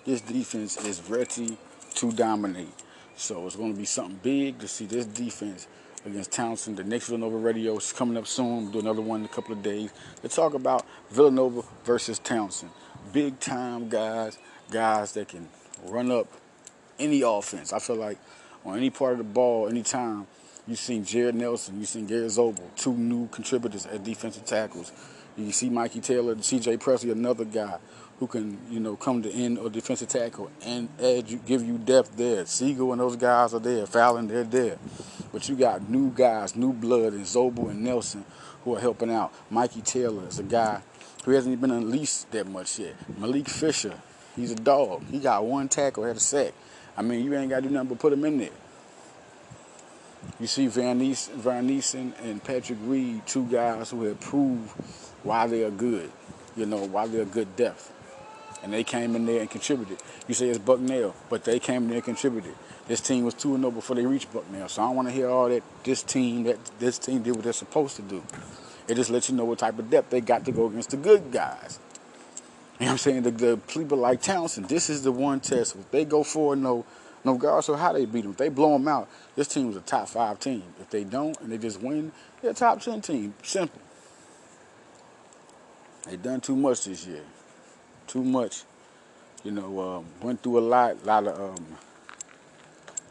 This 0.04 0.20
defense 0.20 0.82
is 0.84 1.02
ready 1.08 1.58
to 1.94 2.12
dominate. 2.12 2.72
So 3.16 3.46
it's 3.46 3.56
going 3.56 3.74
to 3.74 3.78
be 3.78 3.84
something 3.84 4.18
big 4.22 4.58
to 4.60 4.68
see 4.68 4.86
this 4.86 5.04
defense 5.04 5.66
against 6.04 6.32
Townsend. 6.32 6.76
The 6.76 6.84
next 6.84 7.06
Villanova 7.06 7.36
radio 7.36 7.76
is 7.76 7.92
coming 7.92 8.16
up 8.16 8.26
soon. 8.26 8.64
We'll 8.64 8.72
do 8.72 8.78
another 8.80 9.02
one 9.02 9.20
in 9.20 9.26
a 9.26 9.28
couple 9.28 9.52
of 9.52 9.62
days 9.62 9.90
to 10.22 10.28
talk 10.28 10.54
about 10.54 10.86
Villanova 11.10 11.62
versus 11.84 12.18
Townsend. 12.18 12.70
Big 13.12 13.38
time 13.40 13.88
guys, 13.88 14.38
guys 14.70 15.12
that 15.12 15.28
can 15.28 15.48
run 15.86 16.10
up 16.10 16.26
any 16.98 17.22
offense. 17.22 17.72
I 17.72 17.78
feel 17.78 17.96
like 17.96 18.18
on 18.64 18.76
any 18.76 18.90
part 18.90 19.12
of 19.12 19.18
the 19.18 19.24
ball, 19.24 19.68
anytime, 19.68 20.26
you've 20.66 20.78
seen 20.78 21.04
Jared 21.04 21.34
Nelson, 21.34 21.78
you've 21.78 21.88
seen 21.88 22.06
Gary 22.06 22.26
Zobel, 22.26 22.74
two 22.76 22.94
new 22.94 23.28
contributors 23.28 23.86
at 23.86 24.04
defensive 24.04 24.44
tackles. 24.44 24.92
You 25.46 25.52
see 25.52 25.70
Mikey 25.70 26.00
Taylor, 26.00 26.40
C.J. 26.40 26.78
Presley, 26.78 27.10
another 27.10 27.44
guy 27.44 27.78
who 28.18 28.26
can, 28.26 28.58
you 28.70 28.80
know, 28.80 28.96
come 28.96 29.22
to 29.22 29.32
end 29.32 29.58
or 29.58 29.70
defensive 29.70 30.08
tackle 30.08 30.50
and 30.62 30.88
add 31.02 31.30
you, 31.30 31.38
give 31.38 31.62
you 31.62 31.78
depth 31.78 32.16
there. 32.16 32.44
Siegel 32.44 32.92
and 32.92 33.00
those 33.00 33.16
guys 33.16 33.54
are 33.54 33.60
there. 33.60 33.86
Fallon, 33.86 34.28
they're 34.28 34.44
there. 34.44 34.78
But 35.32 35.48
you 35.48 35.56
got 35.56 35.88
new 35.88 36.10
guys, 36.10 36.54
new 36.54 36.72
blood 36.72 37.14
in 37.14 37.22
Zobel 37.22 37.70
and 37.70 37.82
Nelson 37.82 38.24
who 38.64 38.76
are 38.76 38.80
helping 38.80 39.10
out. 39.10 39.32
Mikey 39.48 39.80
Taylor 39.80 40.26
is 40.28 40.38
a 40.38 40.42
guy 40.42 40.82
who 41.24 41.32
hasn't 41.32 41.52
even 41.52 41.70
been 41.70 41.78
unleashed 41.78 42.30
that 42.32 42.46
much 42.46 42.78
yet. 42.78 42.94
Malik 43.18 43.48
Fisher, 43.48 43.94
he's 44.36 44.52
a 44.52 44.56
dog. 44.56 45.02
He 45.10 45.18
got 45.18 45.44
one 45.44 45.68
tackle, 45.68 46.04
had 46.04 46.16
a 46.16 46.20
sack. 46.20 46.52
I 46.96 47.02
mean, 47.02 47.24
you 47.24 47.34
ain't 47.34 47.48
got 47.48 47.62
to 47.62 47.68
do 47.68 47.70
nothing 47.70 47.88
but 47.88 47.98
put 47.98 48.12
him 48.12 48.24
in 48.24 48.38
there. 48.38 48.50
You 50.38 50.46
see 50.46 50.66
Van 50.66 50.98
Neeson 51.00 52.12
and 52.22 52.42
Patrick 52.42 52.78
Reed, 52.82 53.26
two 53.26 53.46
guys 53.46 53.90
who 53.90 54.04
have 54.04 54.20
proved 54.20 54.70
why 55.22 55.46
they 55.46 55.64
are 55.64 55.70
good, 55.70 56.10
you 56.56 56.66
know, 56.66 56.86
why 56.86 57.06
they're 57.06 57.24
good 57.24 57.56
depth. 57.56 57.92
And 58.62 58.72
they 58.72 58.84
came 58.84 59.16
in 59.16 59.24
there 59.24 59.40
and 59.40 59.50
contributed. 59.50 59.98
You 60.28 60.34
say 60.34 60.48
it's 60.48 60.58
Bucknell, 60.58 61.14
but 61.30 61.44
they 61.44 61.58
came 61.58 61.84
in 61.84 61.88
there 61.88 61.96
and 61.96 62.04
contributed. 62.04 62.54
This 62.88 63.00
team 63.00 63.24
was 63.24 63.34
2 63.34 63.56
0 63.56 63.70
before 63.70 63.96
they 63.96 64.04
reached 64.04 64.32
Bucknell. 64.32 64.68
So 64.68 64.82
I 64.82 64.86
don't 64.86 64.96
want 64.96 65.08
to 65.08 65.14
hear 65.14 65.30
all 65.30 65.48
that 65.48 65.62
this 65.84 66.02
team, 66.02 66.44
that 66.44 66.58
this 66.78 66.98
team 66.98 67.22
did 67.22 67.34
what 67.34 67.44
they're 67.44 67.52
supposed 67.52 67.96
to 67.96 68.02
do. 68.02 68.22
It 68.88 68.96
just 68.96 69.10
lets 69.10 69.30
you 69.30 69.36
know 69.36 69.44
what 69.44 69.60
type 69.60 69.78
of 69.78 69.88
depth 69.88 70.10
they 70.10 70.20
got 70.20 70.44
to 70.44 70.52
go 70.52 70.66
against 70.66 70.90
the 70.90 70.96
good 70.96 71.30
guys. 71.30 71.78
You 72.78 72.86
know 72.86 72.92
what 72.92 72.92
I'm 72.92 72.98
saying? 72.98 73.22
The, 73.22 73.30
the 73.30 73.56
people 73.68 73.98
like 73.98 74.22
Townsend, 74.22 74.68
this 74.68 74.90
is 74.90 75.02
the 75.02 75.12
one 75.12 75.40
test. 75.40 75.76
If 75.76 75.90
they 75.90 76.04
go 76.04 76.24
4 76.24 76.56
0, 76.56 76.84
no 77.24 77.32
regardless 77.32 77.68
of 77.68 77.78
how 77.78 77.92
they 77.92 78.06
beat 78.06 78.22
them, 78.22 78.32
if 78.32 78.38
they 78.38 78.48
blow 78.48 78.72
them 78.72 78.88
out, 78.88 79.08
this 79.36 79.48
team 79.48 79.70
is 79.70 79.76
a 79.76 79.80
top 79.80 80.08
five 80.08 80.38
team. 80.40 80.62
If 80.80 80.90
they 80.90 81.04
don't 81.04 81.38
and 81.40 81.52
they 81.52 81.58
just 81.58 81.80
win, 81.80 82.12
they're 82.40 82.52
a 82.52 82.54
top 82.54 82.80
10 82.80 83.00
team. 83.02 83.34
Simple. 83.42 83.80
They 86.08 86.16
done 86.16 86.40
too 86.40 86.56
much 86.56 86.84
this 86.84 87.06
year. 87.06 87.22
Too 88.06 88.24
much. 88.24 88.62
You 89.44 89.52
know, 89.52 89.80
um, 89.80 90.06
went 90.22 90.42
through 90.42 90.58
a 90.58 90.60
lot, 90.60 90.96
a 91.02 91.06
lot 91.06 91.26
of 91.26 91.58
um, 91.58 91.66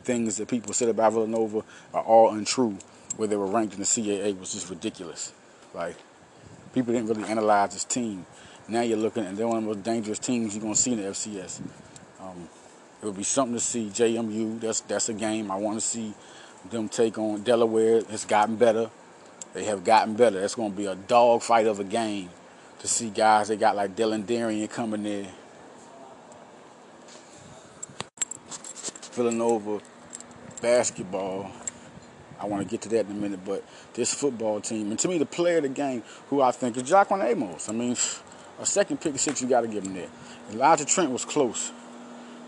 things 0.03 0.37
that 0.37 0.47
people 0.47 0.73
said 0.73 0.89
about 0.89 1.13
Villanova 1.13 1.63
are 1.93 2.03
all 2.03 2.31
untrue. 2.31 2.77
Where 3.15 3.27
they 3.27 3.35
were 3.35 3.47
ranked 3.47 3.73
in 3.73 3.79
the 3.79 3.85
CAA 3.85 4.37
was 4.39 4.53
just 4.53 4.69
ridiculous. 4.69 5.33
Like 5.73 5.95
people 6.73 6.93
didn't 6.93 7.09
really 7.09 7.27
analyze 7.27 7.73
this 7.73 7.83
team. 7.83 8.25
Now 8.67 8.81
you're 8.81 8.97
looking, 8.97 9.25
and 9.25 9.37
they're 9.37 9.47
one 9.47 9.57
of 9.57 9.63
the 9.63 9.75
most 9.75 9.83
dangerous 9.83 10.19
teams 10.19 10.53
you're 10.55 10.61
gonna 10.61 10.75
see 10.75 10.93
in 10.93 11.01
the 11.01 11.07
FCS. 11.07 11.61
It 13.01 13.05
would 13.05 13.17
be 13.17 13.23
something 13.23 13.55
to 13.55 13.59
see 13.61 13.87
JMU. 13.87 14.59
That's 14.59 14.81
that's 14.81 15.09
a 15.09 15.13
game 15.13 15.49
I 15.51 15.55
want 15.55 15.79
to 15.79 15.85
see 15.85 16.13
them 16.69 16.89
take 16.89 17.17
on 17.17 17.43
Delaware. 17.43 17.97
It's 18.09 18.25
gotten 18.25 18.55
better. 18.55 18.89
They 19.53 19.63
have 19.65 19.83
gotten 19.83 20.15
better. 20.15 20.41
That's 20.41 20.55
going 20.55 20.71
to 20.71 20.77
be 20.77 20.85
a 20.85 20.95
dogfight 20.95 21.65
of 21.65 21.79
a 21.79 21.83
game 21.83 22.29
to 22.79 22.87
see 22.87 23.09
guys 23.09 23.47
they 23.47 23.55
got 23.55 23.75
like 23.75 23.95
Dylan 23.95 24.25
Darien 24.25 24.67
coming 24.67 25.05
in. 25.05 25.27
Villanova 29.13 29.81
basketball. 30.61 31.51
I 32.39 32.45
want 32.45 32.63
to 32.63 32.69
get 32.69 32.81
to 32.83 32.89
that 32.89 33.05
in 33.05 33.11
a 33.11 33.15
minute, 33.15 33.41
but 33.45 33.65
this 33.93 34.13
football 34.13 34.61
team, 34.61 34.91
and 34.91 34.99
to 34.99 35.09
me, 35.09 35.17
the 35.17 35.25
player 35.25 35.57
of 35.57 35.63
the 35.63 35.69
game, 35.69 36.03
who 36.29 36.41
I 36.41 36.51
think 36.51 36.77
is 36.77 36.83
Jaquan 36.83 37.25
Amos. 37.25 37.67
I 37.67 37.73
mean, 37.73 37.97
a 38.59 38.65
second 38.65 39.01
pick 39.01 39.19
six, 39.19 39.41
you 39.41 39.47
got 39.49 39.61
to 39.61 39.67
give 39.67 39.85
him 39.85 39.93
that. 39.95 40.09
Elijah 40.53 40.85
Trent 40.85 41.11
was 41.11 41.25
close. 41.25 41.73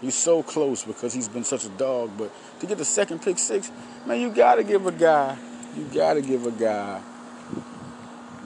He's 0.02 0.16
so 0.16 0.42
close 0.42 0.84
because 0.84 1.14
he's 1.14 1.28
been 1.28 1.44
such 1.44 1.66
a 1.66 1.70
dog. 1.70 2.12
But 2.18 2.32
to 2.60 2.66
get 2.66 2.80
the 2.80 2.86
second 2.86 3.22
pick 3.22 3.38
six, 3.38 3.72
man, 4.06 4.20
you 4.20 4.32
gotta 4.32 4.64
give 4.64 4.88
a 4.88 4.92
guy, 4.92 5.38
you 5.78 5.86
gotta 5.94 6.22
give 6.22 6.46
a 6.48 6.52
guy 6.52 7.02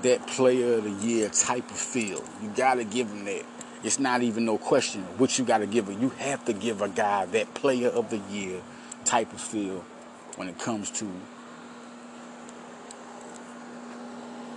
that 0.02 0.28
player 0.28 0.76
of 0.76 0.84
the 0.84 1.08
year 1.08 1.30
type 1.30 1.70
of 1.72 1.78
feel. 1.78 2.24
You 2.44 2.52
gotta 2.56 2.84
give 2.84 3.08
him 3.08 3.26
that. 3.26 3.46
It's 3.84 4.00
not 4.00 4.22
even 4.22 4.46
no 4.46 4.58
question 4.58 5.04
what 5.18 5.40
you 5.40 5.46
gotta 5.46 5.66
give 5.66 5.88
him. 5.88 6.02
You 6.02 6.10
have 6.10 6.44
to 6.46 6.54
give 6.54 6.82
a 6.82 6.90
guy 6.90 7.26
that 7.28 7.54
player 7.54 7.88
of 7.88 8.10
the 8.10 8.18
year 8.30 8.62
type 9.06 9.32
of 9.32 9.40
feel 9.40 9.86
when 10.36 10.50
it 10.50 10.60
comes 10.60 10.92
to 10.92 11.10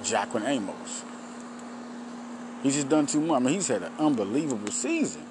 Jaquan 0.03 0.49
Amos. 0.49 1.05
He's 2.63 2.75
just 2.75 2.89
done 2.89 3.07
too 3.07 3.21
much. 3.21 3.41
I 3.41 3.45
mean, 3.45 3.55
he's 3.55 3.69
had 3.69 3.83
an 3.83 3.93
unbelievable 3.99 4.73
season. 4.73 5.28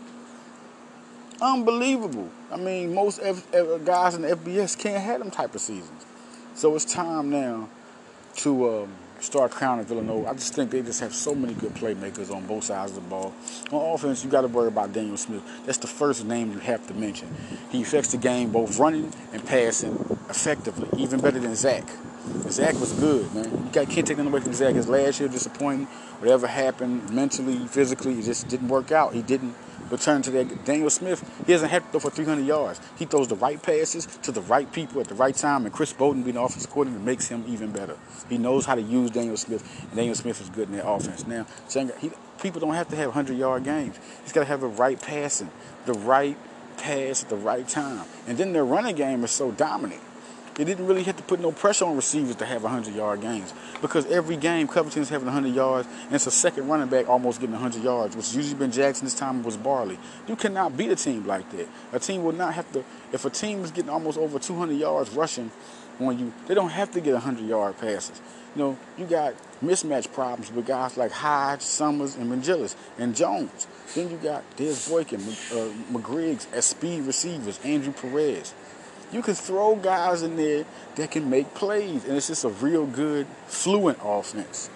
Unbelievable. 1.42 2.30
I 2.52 2.58
mean, 2.58 2.94
most 2.94 3.20
F- 3.22 3.54
F- 3.54 3.86
guys 3.86 4.16
in 4.16 4.24
the 4.24 4.30
FBS 4.36 4.78
can't 4.78 5.02
have 5.04 5.20
them 5.20 5.30
type 5.30 5.54
of 5.54 5.62
seasons. 5.62 6.06
So 6.56 6.76
it's 6.76 6.86
time 6.86 7.30
now 7.30 7.70
to 8.38 8.70
um, 8.70 8.92
start 9.20 9.52
crowning 9.52 9.86
Villanova. 9.86 10.30
I 10.30 10.34
just 10.34 10.56
think 10.56 10.72
they 10.72 10.82
just 10.82 11.00
have 11.02 11.14
so 11.14 11.36
many 11.36 11.54
good 11.54 11.76
playmakers 11.76 12.34
on 12.34 12.48
both 12.48 12.64
sides 12.64 12.98
of 12.98 13.04
the 13.04 13.10
ball. 13.10 13.34
On 13.72 13.94
offense, 13.94 14.24
you 14.24 14.32
got 14.32 14.42
to 14.42 14.48
worry 14.48 14.68
about 14.68 14.94
Daniel 14.94 15.18
Smith. 15.18 15.44
That's 15.66 15.78
the 15.78 15.88
first 15.88 16.26
name 16.26 16.52
you 16.52 16.60
have 16.60 16.88
to 16.88 16.96
mention. 16.96 17.34
He 17.70 17.84
affects 17.84 18.12
the 18.12 18.18
game 18.18 18.52
both 18.52 18.80
running 18.80 19.14
and 19.32 19.46
passing 19.46 19.94
effectively, 20.30 20.90
even 20.98 21.20
better 21.20 21.40
than 21.40 21.56
Zach. 21.56 21.88
Zach 22.50 22.74
was 22.80 22.94
good, 22.94 23.34
man. 23.36 23.46
You 23.46 23.70
got, 23.72 23.90
can't 23.90 24.08
take 24.08 24.18
nothing 24.18 24.32
away 24.32 24.42
from 24.42 24.54
Zach. 24.54 24.74
His 24.74 24.90
last 24.90 25.20
year 25.20 25.30
disappointing. 25.30 25.86
Whatever 26.20 26.48
happened 26.48 27.12
mentally, 27.12 27.60
physically, 27.68 28.20
it 28.20 28.24
just 28.24 28.48
didn't 28.48 28.68
work 28.70 28.92
out. 28.92 29.14
He 29.14 29.22
didn't 29.22 29.54
return 29.90 30.22
to 30.24 30.32
that. 30.32 30.66
Daniel 30.66 30.90
Smith, 30.90 31.24
he 31.46 31.54
doesn't 31.54 31.70
have 31.70 31.84
to 31.86 31.92
throw 31.92 32.00
for 32.00 32.10
300 32.10 32.46
yards. 32.46 32.82
He 32.98 33.06
throws 33.06 33.28
the 33.28 33.36
right 33.36 33.62
passes 33.62 34.06
to 34.24 34.32
the 34.32 34.42
right 34.42 34.72
people 34.72 35.02
at 35.02 35.08
the 35.08 35.16
right 35.16 35.36
time, 35.36 35.66
and 35.66 35.74
Chris 35.74 35.94
Bowden 35.94 36.24
being 36.24 36.36
the 36.36 36.42
offensive 36.42 36.70
coordinator 36.70 37.04
makes 37.04 37.28
him 37.28 37.44
even 37.48 37.72
better. 37.72 37.98
He 38.30 38.38
knows 38.38 38.66
how 38.66 38.76
to 38.76 38.82
use 38.82 39.12
Daniel 39.12 39.38
Smith, 39.38 39.64
and 39.84 39.96
Daniel 39.96 40.16
Smith 40.16 40.42
is 40.42 40.50
good 40.50 40.70
in 40.70 40.76
that 40.76 40.88
offense. 40.88 41.26
Now, 41.28 41.46
he, 42.00 42.12
people 42.42 42.60
don't 42.62 42.74
have 42.74 42.90
to 42.90 42.96
have 42.96 43.08
100 43.08 43.38
yard 43.38 43.64
games. 43.64 43.98
He's 44.24 44.34
got 44.34 44.42
to 44.42 44.48
have 44.48 44.62
the 44.62 44.68
right 44.68 45.02
passing, 45.02 45.52
the 45.86 45.94
right 45.94 46.38
pass 46.78 47.24
at 47.24 47.30
the 47.30 47.36
right 47.36 47.68
time. 47.68 48.06
And 48.28 48.38
then 48.38 48.54
their 48.54 48.66
running 48.66 48.96
game 48.96 49.24
is 49.24 49.32
so 49.32 49.52
dominant. 49.52 50.02
They 50.58 50.64
didn't 50.64 50.88
really 50.88 51.04
have 51.04 51.16
to 51.18 51.24
put 51.24 51.40
no 51.40 51.52
pressure 51.52 51.86
on 51.86 51.96
receivers 51.96 52.36
to 52.38 52.46
have 52.46 52.64
100 52.64 52.96
yard 52.96 53.22
games 53.22 53.54
because 53.80 54.08
every 54.08 54.38
game 54.38 54.68
Covington's 54.68 55.08
having 55.08 55.28
100 55.28 55.54
yards 55.54 55.88
and 56.06 56.16
it's 56.16 56.26
a 56.26 56.32
second 56.32 56.68
running 56.68 56.88
back 56.88 57.08
almost 57.08 57.40
getting 57.40 57.54
100 57.54 57.84
yards, 57.84 58.16
which 58.16 58.34
usually 58.34 58.58
been 58.58 58.72
Jackson. 58.72 59.06
This 59.06 59.14
time 59.14 59.44
was 59.44 59.56
Barley. 59.56 60.00
You 60.28 60.36
cannot 60.36 60.76
beat 60.76 60.90
a 60.90 60.96
team 60.96 61.28
like 61.28 61.48
that. 61.52 61.68
A 61.94 62.00
team 62.00 62.24
will 62.24 62.32
not 62.32 62.56
have 62.56 62.72
to. 62.72 62.84
If 63.14 63.24
a 63.24 63.30
team 63.30 63.64
is 63.64 63.70
getting 63.70 63.92
almost 63.92 64.18
over 64.18 64.40
200 64.40 64.74
yards 64.74 65.12
rushing 65.12 65.52
on 66.00 66.18
you, 66.18 66.34
they 66.48 66.56
don't 66.56 66.70
have 66.70 66.90
to 66.94 67.02
get 67.02 67.14
100 67.14 67.46
yard 67.46 67.78
passes. 67.78 68.20
You 68.56 68.64
know, 68.64 68.78
you 68.98 69.06
got 69.06 69.36
mismatch 69.64 70.12
problems 70.12 70.52
with 70.52 70.66
guys 70.66 70.98
like 70.98 71.12
Hyde, 71.12 71.62
Summers, 71.62 72.16
and 72.16 72.32
Mangilis, 72.32 72.76
and 72.98 73.16
Jones. 73.16 73.68
Then 73.94 74.10
you 74.10 74.18
got 74.18 74.44
Des 74.56 74.74
Boykin, 74.90 75.22
uh, 75.22 75.70
McGriggs 75.92 76.52
as 76.52 76.66
speed 76.66 77.04
receivers, 77.04 77.60
Andrew 77.64 77.94
Perez. 77.94 78.56
You 79.12 79.22
can 79.22 79.36
throw 79.36 79.76
guys 79.76 80.22
in 80.22 80.36
there 80.36 80.66
that 80.96 81.12
can 81.12 81.30
make 81.30 81.54
plays, 81.54 82.04
and 82.06 82.18
it's 82.18 82.28
just 82.28 82.44
a 82.44 82.50
real 82.50 82.86
good, 82.86 83.26
fluent 83.48 84.00
offense. 84.04 84.70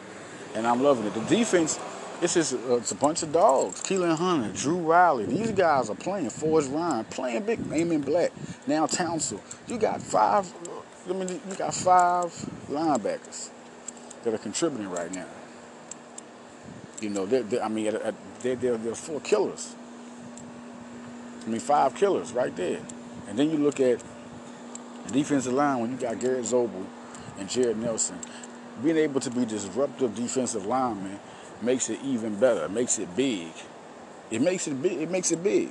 And 0.56 0.66
I'm 0.66 0.82
loving 0.82 1.06
it. 1.06 1.14
The 1.14 1.22
defense, 1.22 1.80
it's 2.22 2.36
just 2.36 2.54
uh, 2.54 2.76
it's 2.76 2.92
a 2.92 2.96
bunch 2.96 3.24
of 3.24 3.34
dogs. 3.34 3.82
Keelan 3.82 4.18
Hunter, 4.18 4.54
Drew 4.54 4.78
Riley. 4.78 5.26
These 5.26 5.52
guys 5.52 5.90
are 5.90 5.96
playing. 5.96 6.30
Forrest 6.30 6.72
Ryan 6.72 7.04
playing 7.06 7.44
big. 7.44 7.66
Name 7.68 7.92
in 7.92 8.02
black. 8.02 8.32
Now 8.68 8.86
Townsend. 8.86 9.42
You 9.68 9.78
got 9.78 10.02
five. 10.02 10.52
I 11.10 11.14
mean, 11.14 11.28
you 11.50 11.56
got 11.58 11.74
five 11.74 12.28
linebackers 12.70 13.50
that 14.24 14.34
are 14.34 14.38
contributing 14.38 14.90
right 14.90 15.14
now. 15.14 15.26
You 17.02 17.10
know, 17.10 17.26
they're, 17.26 17.44
they're 17.44 17.64
I 17.64 17.68
mean, 17.68 17.92
they're, 18.42 18.56
they're, 18.56 18.78
they're 18.78 18.96
four 18.96 19.20
killers. 19.22 19.76
I 21.44 21.50
mean, 21.50 21.60
five 21.60 21.96
killers 21.96 22.32
right 22.32 22.56
there. 22.56 22.80
And 23.28 23.40
then 23.40 23.50
you 23.50 23.58
look 23.58 23.80
at 23.80 24.04
the 25.08 25.14
defensive 25.14 25.54
line, 25.54 25.80
when 25.80 25.92
you 25.92 25.98
got 25.98 26.20
Garrett 26.20 26.46
Zobel 26.46 26.86
and 27.38 27.50
Jared 27.50 27.78
Nelson, 27.78 28.18
being 28.84 28.98
able 28.98 29.20
to 29.20 29.30
be 29.30 29.46
disruptive 29.46 30.16
defensive 30.16 30.66
linemen 30.66 31.20
makes 31.62 31.90
it 31.90 32.00
even 32.04 32.36
better. 32.40 32.68
Makes 32.70 33.00
it 33.00 33.16
big. 33.16 33.52
It 34.30 34.42
makes 34.42 34.68
it 34.68 34.82
big. 34.82 35.02
It 35.02 35.10
makes 35.10 35.32
it 35.32 35.44
big. 35.44 35.70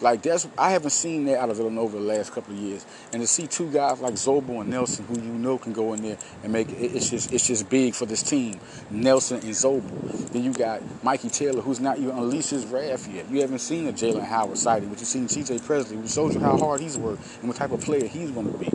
Like 0.00 0.22
that's 0.22 0.46
I 0.56 0.70
haven't 0.70 0.90
seen 0.90 1.24
that 1.24 1.40
out 1.40 1.50
of 1.50 1.56
Villanova 1.56 1.98
the 1.98 2.04
last 2.04 2.32
couple 2.32 2.54
of 2.54 2.60
years, 2.60 2.86
and 3.12 3.20
to 3.20 3.26
see 3.26 3.48
two 3.48 3.70
guys 3.70 4.00
like 4.00 4.14
Zobel 4.14 4.60
and 4.60 4.70
Nelson, 4.70 5.04
who 5.06 5.14
you 5.20 5.32
know 5.32 5.58
can 5.58 5.72
go 5.72 5.92
in 5.94 6.02
there 6.02 6.18
and 6.44 6.52
make 6.52 6.70
it, 6.70 6.76
it's 6.76 7.10
just 7.10 7.32
it's 7.32 7.46
just 7.46 7.68
big 7.68 7.94
for 7.94 8.06
this 8.06 8.22
team. 8.22 8.60
Nelson 8.90 9.40
and 9.40 9.50
Zobel. 9.50 10.28
Then 10.30 10.44
you 10.44 10.52
got 10.52 10.82
Mikey 11.02 11.30
Taylor, 11.30 11.60
who's 11.60 11.80
not 11.80 11.98
even 11.98 12.10
unleashed 12.10 12.50
his 12.50 12.64
wrath 12.66 13.12
yet. 13.12 13.28
You 13.30 13.40
haven't 13.40 13.58
seen 13.58 13.88
a 13.88 13.92
Jalen 13.92 14.24
Howard 14.24 14.58
sighting, 14.58 14.88
but 14.88 14.98
you've 14.98 15.08
seen 15.08 15.28
C.J. 15.28 15.58
Presley, 15.60 15.96
who 15.96 16.06
shows 16.06 16.34
you 16.34 16.40
how 16.40 16.56
hard 16.56 16.80
he's 16.80 16.96
worked 16.96 17.22
and 17.40 17.48
what 17.48 17.56
type 17.56 17.72
of 17.72 17.80
player 17.80 18.06
he's 18.06 18.30
going 18.30 18.52
to 18.52 18.58
be. 18.58 18.70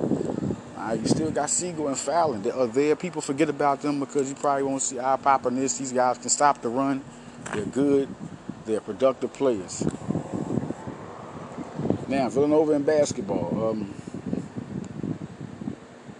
Uh, 0.78 0.94
you 0.94 1.08
still 1.08 1.32
got 1.32 1.50
Siegel 1.50 1.88
and 1.88 1.98
Fallon. 1.98 2.42
They 2.42 2.52
are 2.52 2.68
there. 2.68 2.96
People 2.98 3.22
forget 3.22 3.48
about 3.48 3.82
them 3.82 4.02
because 4.02 4.28
you 4.28 4.36
probably 4.36 4.64
won't 4.64 4.82
see 4.82 5.00
eye 5.00 5.18
popping 5.22 5.56
this. 5.56 5.78
These 5.78 5.94
guys 5.94 6.18
can 6.18 6.30
stop 6.30 6.62
the 6.62 6.68
run. 6.68 7.02
They're 7.54 7.66
good. 7.66 8.10
They're 8.66 8.82
productive 8.82 9.32
players. 9.34 9.88
Now, 12.14 12.30
Villanova 12.30 12.74
in 12.74 12.84
basketball. 12.84 13.72
Um, 13.72 13.92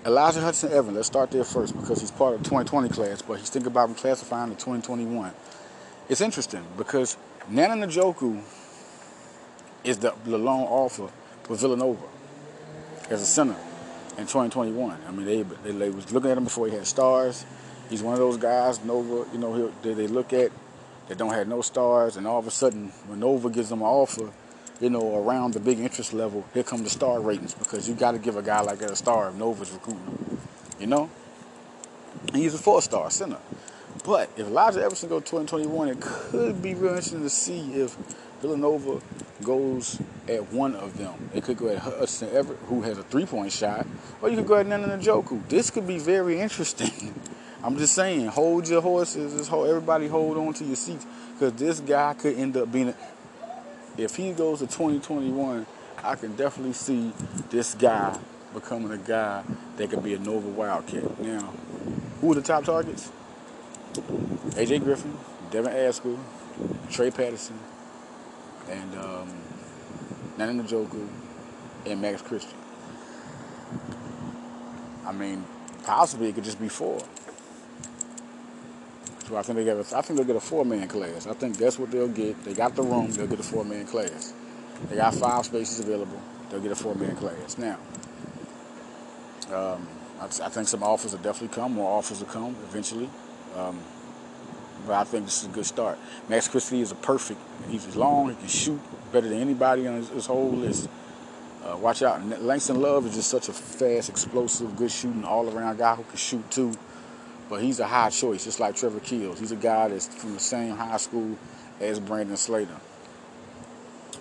Elijah 0.04 0.42
Hudson 0.42 0.72
Evans, 0.72 0.96
let's 0.96 1.06
start 1.06 1.30
there 1.30 1.44
first 1.44 1.80
because 1.80 2.02
he's 2.02 2.10
part 2.10 2.34
of 2.34 2.40
the 2.40 2.46
2020 2.46 2.90
class, 2.90 3.22
but 3.22 3.38
he's 3.38 3.52
thinking 3.52 3.72
about 3.72 3.96
classifying 3.96 4.50
the 4.50 4.56
2021. 4.56 5.32
It's 6.10 6.20
interesting 6.20 6.66
because 6.78 7.16
Nnanna 7.48 7.86
Njoku 7.86 8.42
is 9.84 10.00
the, 10.00 10.16
the 10.26 10.40
lone 10.40 10.64
offer 10.64 11.10
for 11.44 11.56
Villanova 11.56 12.08
as 13.12 13.22
a 13.22 13.26
center 13.28 13.56
in 14.18 14.26
2021. 14.26 14.98
I 15.08 15.12
mean, 15.12 15.26
they, 15.28 15.44
they, 15.44 15.78
they 15.78 15.90
was 15.92 16.12
looking 16.12 16.32
at 16.32 16.38
him 16.40 16.46
before 16.46 16.70
he 16.70 16.74
had 16.74 16.88
stars. 16.88 17.46
He's 17.92 18.02
one 18.02 18.14
of 18.14 18.20
those 18.20 18.38
guys, 18.38 18.84
Nova, 18.84 19.32
you 19.32 19.38
know, 19.38 19.72
they, 19.84 19.94
they 19.94 20.08
look 20.08 20.34
at 20.34 20.52
that 21.08 21.20
don't 21.20 21.34
have 21.34 21.48
no 21.48 21.62
stars, 21.62 22.18
and 22.18 22.26
all 22.26 22.40
of 22.40 22.48
a 22.48 22.52
sudden, 22.52 22.88
when 23.06 23.20
Nova 23.20 23.52
gives 23.52 23.70
them 23.70 23.82
an 23.82 23.88
offer, 23.88 24.32
you 24.84 24.90
know, 24.90 25.16
around 25.16 25.54
the 25.54 25.62
big 25.62 25.80
interest 25.80 26.12
level, 26.12 26.46
here 26.54 26.62
come 26.62 26.84
the 26.84 26.90
star 26.90 27.22
ratings 27.22 27.54
because 27.54 27.88
you 27.88 27.96
got 27.96 28.12
to 28.12 28.18
give 28.18 28.36
a 28.36 28.42
guy 28.42 28.60
like 28.60 28.80
that 28.80 28.92
a 28.92 28.96
star 28.98 29.30
if 29.30 29.36
Nova's 29.36 29.72
recruiting 29.72 30.04
him, 30.04 30.38
you 30.78 30.88
know? 30.88 31.10
And 32.28 32.36
he's 32.36 32.54
a 32.54 32.58
four-star 32.58 33.10
center. 33.10 33.38
But 34.04 34.30
if 34.36 34.46
Elijah 34.48 34.84
Everson 34.84 35.08
goes 35.08 35.22
2021, 35.22 35.88
it 35.88 36.02
could 36.02 36.62
be 36.62 36.74
real 36.74 36.90
interesting 36.90 37.22
to 37.22 37.30
see 37.30 37.74
if 37.76 37.96
Villanova 38.42 39.00
goes 39.42 40.02
at 40.28 40.52
one 40.52 40.76
of 40.76 40.98
them. 40.98 41.30
It 41.34 41.46
could 41.46 41.56
go 41.56 41.70
at 41.70 41.78
Hudson 41.78 42.28
Everett, 42.34 42.60
who 42.68 42.82
has 42.82 42.98
a 42.98 43.04
three-point 43.04 43.54
shot, 43.54 43.88
or 44.22 44.30
you 44.30 44.36
could 44.36 44.48
go 44.48 44.56
at 44.56 44.66
Nnanna 44.66 45.02
Njoku. 45.02 45.48
This 45.48 45.70
could 45.70 45.88
be 45.88 45.98
very 45.98 46.42
interesting. 46.42 47.14
I'm 47.64 47.78
just 47.78 47.96
saying, 47.96 48.28
hold 48.28 48.68
your 48.68 48.82
horses. 48.82 49.50
Everybody 49.50 50.10
hold 50.10 50.36
on 50.36 50.54
to 50.56 50.66
your 50.66 50.76
seats 50.76 51.06
because 51.34 51.54
this 51.54 51.80
guy 51.80 52.14
could 52.14 52.38
end 52.38 52.58
up 52.58 52.70
being. 52.70 52.90
A, 52.90 52.96
if 53.98 54.16
he 54.16 54.32
goes 54.32 54.60
to 54.60 54.66
2021, 54.66 55.66
I 56.04 56.16
can 56.16 56.36
definitely 56.36 56.74
see 56.74 57.14
this 57.50 57.76
guy 57.76 58.18
becoming 58.54 58.92
a 58.92 58.98
guy 58.98 59.44
that 59.78 59.90
could 59.90 60.04
be 60.04 60.14
a 60.14 60.20
Nova 60.20 60.48
Wildcat. 60.48 61.20
Now, 61.20 61.54
who 62.22 62.32
are 62.32 62.36
the 62.36 62.42
top 62.42 62.66
targets? 62.66 63.12
AJ 63.94 64.84
Griffin, 64.84 65.18
Devin 65.52 65.74
Askew, 65.74 66.20
Trey 66.90 67.12
Patterson, 67.12 67.58
and 68.70 68.96
um, 68.96 69.30
Nnanna 70.38 70.68
Njoku, 70.68 71.08
and 71.86 72.02
Max 72.02 72.22
Christie. 72.22 72.56
I 75.06 75.12
mean, 75.12 75.46
possibly 75.84 76.30
it 76.30 76.36
could 76.36 76.44
just 76.44 76.60
be 76.60 76.70
four. 76.70 77.00
So 79.28 79.38
I 79.38 79.42
think 79.42 79.58
they 79.58 79.64
get 79.64 79.78
a, 79.78 79.98
I 79.98 80.02
think 80.02 80.18
they'll 80.18 80.28
get 80.28 80.36
a 80.36 80.42
four 80.42 80.66
man 80.66 80.88
class. 80.88 81.28
I 81.28 81.34
think 81.34 81.58
that's 81.58 81.80
what 81.80 81.92
they'll 81.92 82.08
get. 82.08 82.44
They 82.44 82.54
got 82.54 82.76
the 82.76 82.84
room, 82.84 83.12
they'll 83.12 83.28
get 83.28 83.40
a 83.40 83.44
four 83.44 83.64
man 83.64 83.86
class. 83.86 84.34
They 84.90 84.98
got 84.98 85.16
five 85.16 85.46
spaces 85.46 85.80
available, 85.80 86.22
they'll 86.50 86.60
get 86.60 86.72
a 86.72 86.76
four 86.76 86.96
man 86.96 87.16
class. 87.16 87.58
Now, 87.58 87.78
um, 89.54 89.88
I, 90.20 90.26
I, 90.26 90.50
think 90.50 90.68
some 90.68 90.84
offers 90.84 91.14
will 91.14 91.20
definitely 91.20 91.56
come, 91.56 91.74
more 91.74 91.98
offers 91.98 92.20
will 92.20 92.28
come 92.28 92.56
eventually. 92.70 93.10
Um, 93.56 93.80
but 94.86 94.94
I 94.96 95.04
think 95.06 95.26
this 95.26 95.44
is 95.44 95.50
a 95.50 95.52
good 95.52 95.66
start. 95.66 95.98
Max 96.28 96.48
Christie 96.48 96.82
is 96.82 96.92
a 96.92 96.96
perfect. 96.96 97.40
He's 97.70 97.96
long, 97.96 98.30
he 98.30 98.36
can 98.36 98.48
shoot 98.48 98.82
better 99.14 99.30
than 99.30 99.40
anybody 99.40 99.88
on 99.88 99.96
his, 99.96 100.10
his 100.10 100.26
whole 100.26 100.52
list. 100.52 100.90
Uh, 101.64 101.78
watch 101.78 102.04
out. 102.04 102.26
Langston 102.42 102.82
Love 102.82 103.06
is 103.06 103.16
just 103.16 103.30
such 103.30 103.48
a 103.48 103.54
fast, 103.54 104.10
explosive, 104.10 104.76
good 104.76 104.92
shooting, 104.92 105.24
all 105.24 105.50
around 105.50 105.78
guy 105.78 105.96
who 105.96 106.04
can 106.04 106.18
shoot 106.18 106.52
too. 106.52 106.74
But 107.50 107.62
he's 107.62 107.80
a 107.80 107.88
high 107.88 108.10
choice, 108.10 108.46
just 108.46 108.60
like 108.60 108.76
Trevor 108.76 109.00
Keels. 109.00 109.40
He's 109.40 109.52
a 109.52 109.58
guy 109.58 109.90
that's 109.90 110.08
from 110.08 110.34
the 110.34 110.40
same 110.40 110.76
high 110.76 110.98
school 110.98 111.38
as 111.80 112.00
Brandon 112.00 112.38
Slater. 112.38 112.78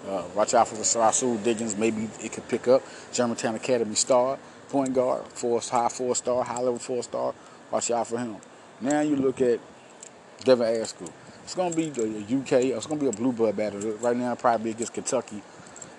Uh, 0.07 0.25
watch 0.35 0.53
out 0.53 0.67
for 0.69 0.75
the 0.75 0.83
Rahsool 0.83 1.43
Diggins. 1.45 1.77
Maybe 1.77 2.09
it 2.21 2.33
could 2.33 2.49
pick 2.49 2.67
up. 2.67 2.83
Germantown 3.13 3.55
Academy 3.55 3.95
star, 3.95 4.39
point 4.69 4.95
guard, 4.95 5.25
four 5.29 5.61
high 5.61 5.89
four 5.89 6.17
star, 6.17 6.43
high 6.43 6.61
level 6.61 6.79
four 6.79 7.03
star. 7.03 7.35
Watch 7.71 7.91
out 7.91 8.09
for 8.09 8.19
him. 8.19 8.37
Now 8.81 9.01
you 9.01 9.15
look 9.15 9.41
at 9.41 9.61
Devin 10.45 10.67
Askew. 10.83 11.09
It's 11.45 11.55
going 11.55 11.71
to 11.71 11.77
be 11.77 11.91
the 11.91 12.05
UK. 12.05 12.65
It's 12.77 12.87
going 12.87 12.99
to 12.99 13.05
be 13.05 13.09
a 13.09 13.13
blue 13.13 13.33
blood 13.33 13.57
battle. 13.57 13.81
Right 13.95 14.17
now, 14.17 14.35
probably 14.35 14.71
against 14.71 14.95
Kentucky, 14.95 15.43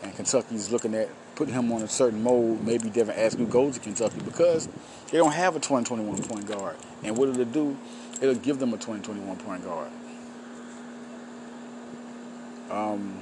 and 0.02 0.16
Kentucky's 0.16 0.72
looking 0.72 0.94
at 0.96 1.10
putting 1.36 1.54
him 1.54 1.72
on 1.72 1.82
a 1.82 1.88
certain 1.88 2.22
mold. 2.22 2.66
Maybe 2.66 2.90
Devin 2.90 3.16
Askew 3.16 3.46
goes 3.46 3.76
to 3.76 3.80
Kentucky 3.80 4.20
because 4.24 4.68
they 5.12 5.18
don't 5.18 5.32
have 5.32 5.56
a 5.56 5.60
2021 5.60 6.24
point 6.24 6.46
guard. 6.48 6.76
And 7.04 7.18
what 7.18 7.30
it'll 7.30 7.46
do, 7.46 7.78
it'll 8.22 8.36
give 8.36 8.60
them 8.60 8.74
a 8.74 8.78
2021 8.78 9.38
point 9.38 9.64
guard. 9.66 9.90
Um, 12.70 13.20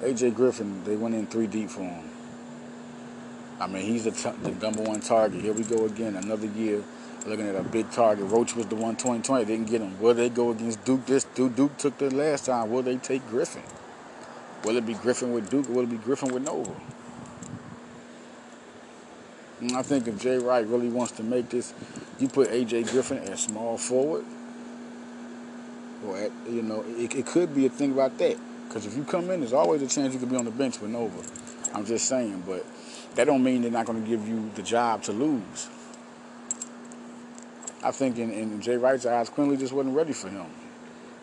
AJ 0.00 0.34
Griffin, 0.34 0.84
they 0.84 0.96
went 0.96 1.14
in 1.14 1.26
three 1.26 1.46
deep 1.46 1.70
for 1.70 1.82
him. 1.82 2.04
I 3.60 3.66
mean, 3.66 3.82
he's 3.82 4.04
the, 4.04 4.12
t- 4.12 4.30
the 4.42 4.50
number 4.50 4.82
one 4.82 5.00
target. 5.00 5.40
Here 5.40 5.52
we 5.52 5.64
go 5.64 5.86
again, 5.86 6.16
another 6.16 6.46
year 6.46 6.84
looking 7.26 7.48
at 7.48 7.56
a 7.56 7.62
big 7.62 7.90
target. 7.90 8.26
Roach 8.26 8.54
was 8.54 8.66
the 8.66 8.74
one 8.74 8.96
2020, 8.96 9.44
didn't 9.44 9.70
get 9.70 9.80
him. 9.80 9.98
Will 10.00 10.14
they 10.14 10.28
go 10.28 10.50
against 10.50 10.84
Duke 10.84 11.06
this? 11.06 11.24
Duke, 11.24 11.56
Duke 11.56 11.76
took 11.78 11.98
the 11.98 12.14
last 12.14 12.46
time. 12.46 12.70
Will 12.70 12.82
they 12.82 12.96
take 12.96 13.26
Griffin? 13.28 13.62
Will 14.64 14.76
it 14.76 14.86
be 14.86 14.94
Griffin 14.94 15.32
with 15.32 15.50
Duke 15.50 15.68
or 15.68 15.72
will 15.72 15.84
it 15.84 15.90
be 15.90 15.96
Griffin 15.96 16.32
with 16.32 16.44
Nova? 16.44 16.74
And 19.60 19.72
mm, 19.72 19.76
I 19.76 19.82
think 19.82 20.06
if 20.06 20.20
Jay 20.20 20.38
Wright 20.38 20.66
really 20.66 20.88
wants 20.88 21.12
to 21.12 21.22
make 21.22 21.48
this, 21.50 21.74
you 22.18 22.28
put 22.28 22.48
AJ 22.50 22.90
Griffin 22.90 23.18
at 23.18 23.38
small 23.38 23.76
forward, 23.76 24.24
or 26.06 26.16
at, 26.18 26.30
you 26.48 26.62
know, 26.62 26.84
it, 26.96 27.14
it 27.14 27.26
could 27.26 27.54
be 27.54 27.66
a 27.66 27.68
thing 27.68 27.92
about 27.92 28.18
that. 28.18 28.36
Because 28.66 28.86
if 28.86 28.96
you 28.96 29.04
come 29.04 29.30
in, 29.30 29.40
there's 29.40 29.52
always 29.52 29.82
a 29.82 29.88
chance 29.88 30.12
you 30.12 30.20
could 30.20 30.30
be 30.30 30.36
on 30.36 30.44
the 30.44 30.50
bench 30.50 30.80
with 30.80 30.90
Nova. 30.90 31.22
I'm 31.74 31.84
just 31.84 32.06
saying, 32.06 32.44
but 32.46 32.64
that 33.14 33.24
don't 33.24 33.42
mean 33.42 33.62
they're 33.62 33.70
not 33.70 33.86
going 33.86 34.02
to 34.02 34.08
give 34.08 34.28
you 34.28 34.50
the 34.54 34.62
job 34.62 35.02
to 35.04 35.12
lose. 35.12 35.68
I 37.82 37.90
think 37.90 38.18
in, 38.18 38.30
in 38.30 38.60
Jay 38.60 38.76
Wright's 38.76 39.06
eyes, 39.06 39.30
Quinerly 39.30 39.58
just 39.58 39.72
wasn't 39.72 39.94
ready 39.94 40.12
for 40.12 40.28
him. 40.28 40.46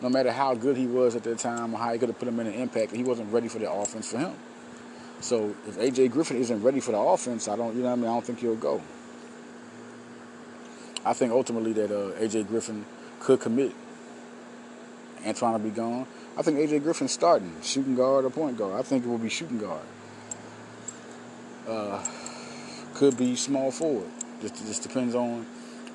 No 0.00 0.08
matter 0.08 0.30
how 0.30 0.54
good 0.54 0.76
he 0.76 0.86
was 0.86 1.16
at 1.16 1.24
that 1.24 1.38
time 1.38 1.74
or 1.74 1.78
how 1.78 1.92
he 1.92 1.98
could 1.98 2.08
have 2.08 2.18
put 2.18 2.28
him 2.28 2.38
in 2.40 2.46
an 2.46 2.54
impact, 2.54 2.92
he 2.92 3.02
wasn't 3.02 3.32
ready 3.32 3.48
for 3.48 3.58
the 3.58 3.70
offense 3.70 4.10
for 4.10 4.18
him. 4.18 4.34
So 5.20 5.54
if 5.66 5.78
AJ 5.78 6.10
Griffin 6.10 6.36
isn't 6.36 6.62
ready 6.62 6.80
for 6.80 6.92
the 6.92 6.98
offense, 6.98 7.48
I 7.48 7.56
don't, 7.56 7.74
you 7.74 7.82
know, 7.82 7.92
I 7.92 7.94
mean, 7.94 8.04
I 8.04 8.08
don't 8.08 8.24
think 8.24 8.40
he'll 8.40 8.56
go. 8.56 8.82
I 11.04 11.12
think 11.12 11.32
ultimately 11.32 11.72
that 11.74 11.90
uh, 11.90 12.12
AJ 12.18 12.48
Griffin 12.48 12.84
could 13.20 13.40
commit 13.40 13.72
Antoine 15.24 15.54
to 15.54 15.58
be 15.58 15.70
gone. 15.70 16.06
I 16.36 16.42
think 16.42 16.58
AJ 16.58 16.82
Griffin's 16.82 17.12
starting 17.12 17.54
shooting 17.62 17.94
guard 17.94 18.24
or 18.24 18.30
point 18.30 18.58
guard. 18.58 18.78
I 18.78 18.82
think 18.82 19.04
it 19.04 19.08
will 19.08 19.18
be 19.18 19.28
shooting 19.28 19.58
guard. 19.58 19.82
Uh, 21.66 22.04
could 22.94 23.16
be 23.16 23.36
small 23.36 23.70
forward. 23.70 24.08
Just 24.40 24.56
just 24.66 24.82
depends 24.82 25.14
on 25.14 25.46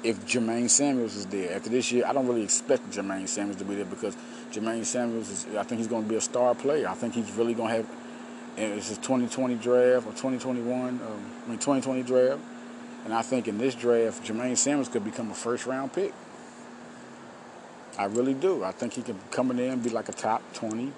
if 0.03 0.25
Jermaine 0.25 0.69
Samuels 0.69 1.15
is 1.15 1.25
there. 1.27 1.55
After 1.55 1.69
this 1.69 1.91
year, 1.91 2.05
I 2.05 2.13
don't 2.13 2.27
really 2.27 2.43
expect 2.43 2.89
Jermaine 2.91 3.27
Samuels 3.27 3.57
to 3.57 3.65
be 3.65 3.75
there 3.75 3.85
because 3.85 4.15
Jermaine 4.51 4.85
Samuels 4.85 5.29
is. 5.29 5.55
I 5.55 5.63
think 5.63 5.79
he's 5.79 5.87
going 5.87 6.03
to 6.03 6.09
be 6.09 6.15
a 6.15 6.21
star 6.21 6.55
player. 6.55 6.87
I 6.87 6.93
think 6.93 7.13
he's 7.13 7.31
really 7.33 7.53
going 7.53 7.69
to 7.69 7.75
have. 7.77 7.89
And 8.57 8.73
it's 8.73 8.89
his 8.89 8.97
2020 8.97 9.55
draft 9.55 10.05
or 10.05 10.11
2021, 10.11 10.89
um, 10.89 10.99
I 11.45 11.49
mean 11.49 11.57
2020 11.57 12.03
draft, 12.03 12.41
and 13.05 13.13
I 13.13 13.21
think 13.21 13.47
in 13.47 13.57
this 13.57 13.75
draft, 13.75 14.25
Jermaine 14.25 14.57
Samuels 14.57 14.89
could 14.89 15.05
become 15.05 15.31
a 15.31 15.33
first 15.33 15.65
round 15.65 15.93
pick. 15.93 16.13
I 17.97 18.05
really 18.05 18.33
do. 18.33 18.63
I 18.63 18.71
think 18.71 18.93
he 18.93 19.03
can 19.03 19.17
come 19.31 19.51
in 19.51 19.57
there 19.57 19.71
and 19.71 19.81
be 19.81 19.89
like 19.89 20.09
a 20.09 20.13
top 20.13 20.41
20, 20.53 20.91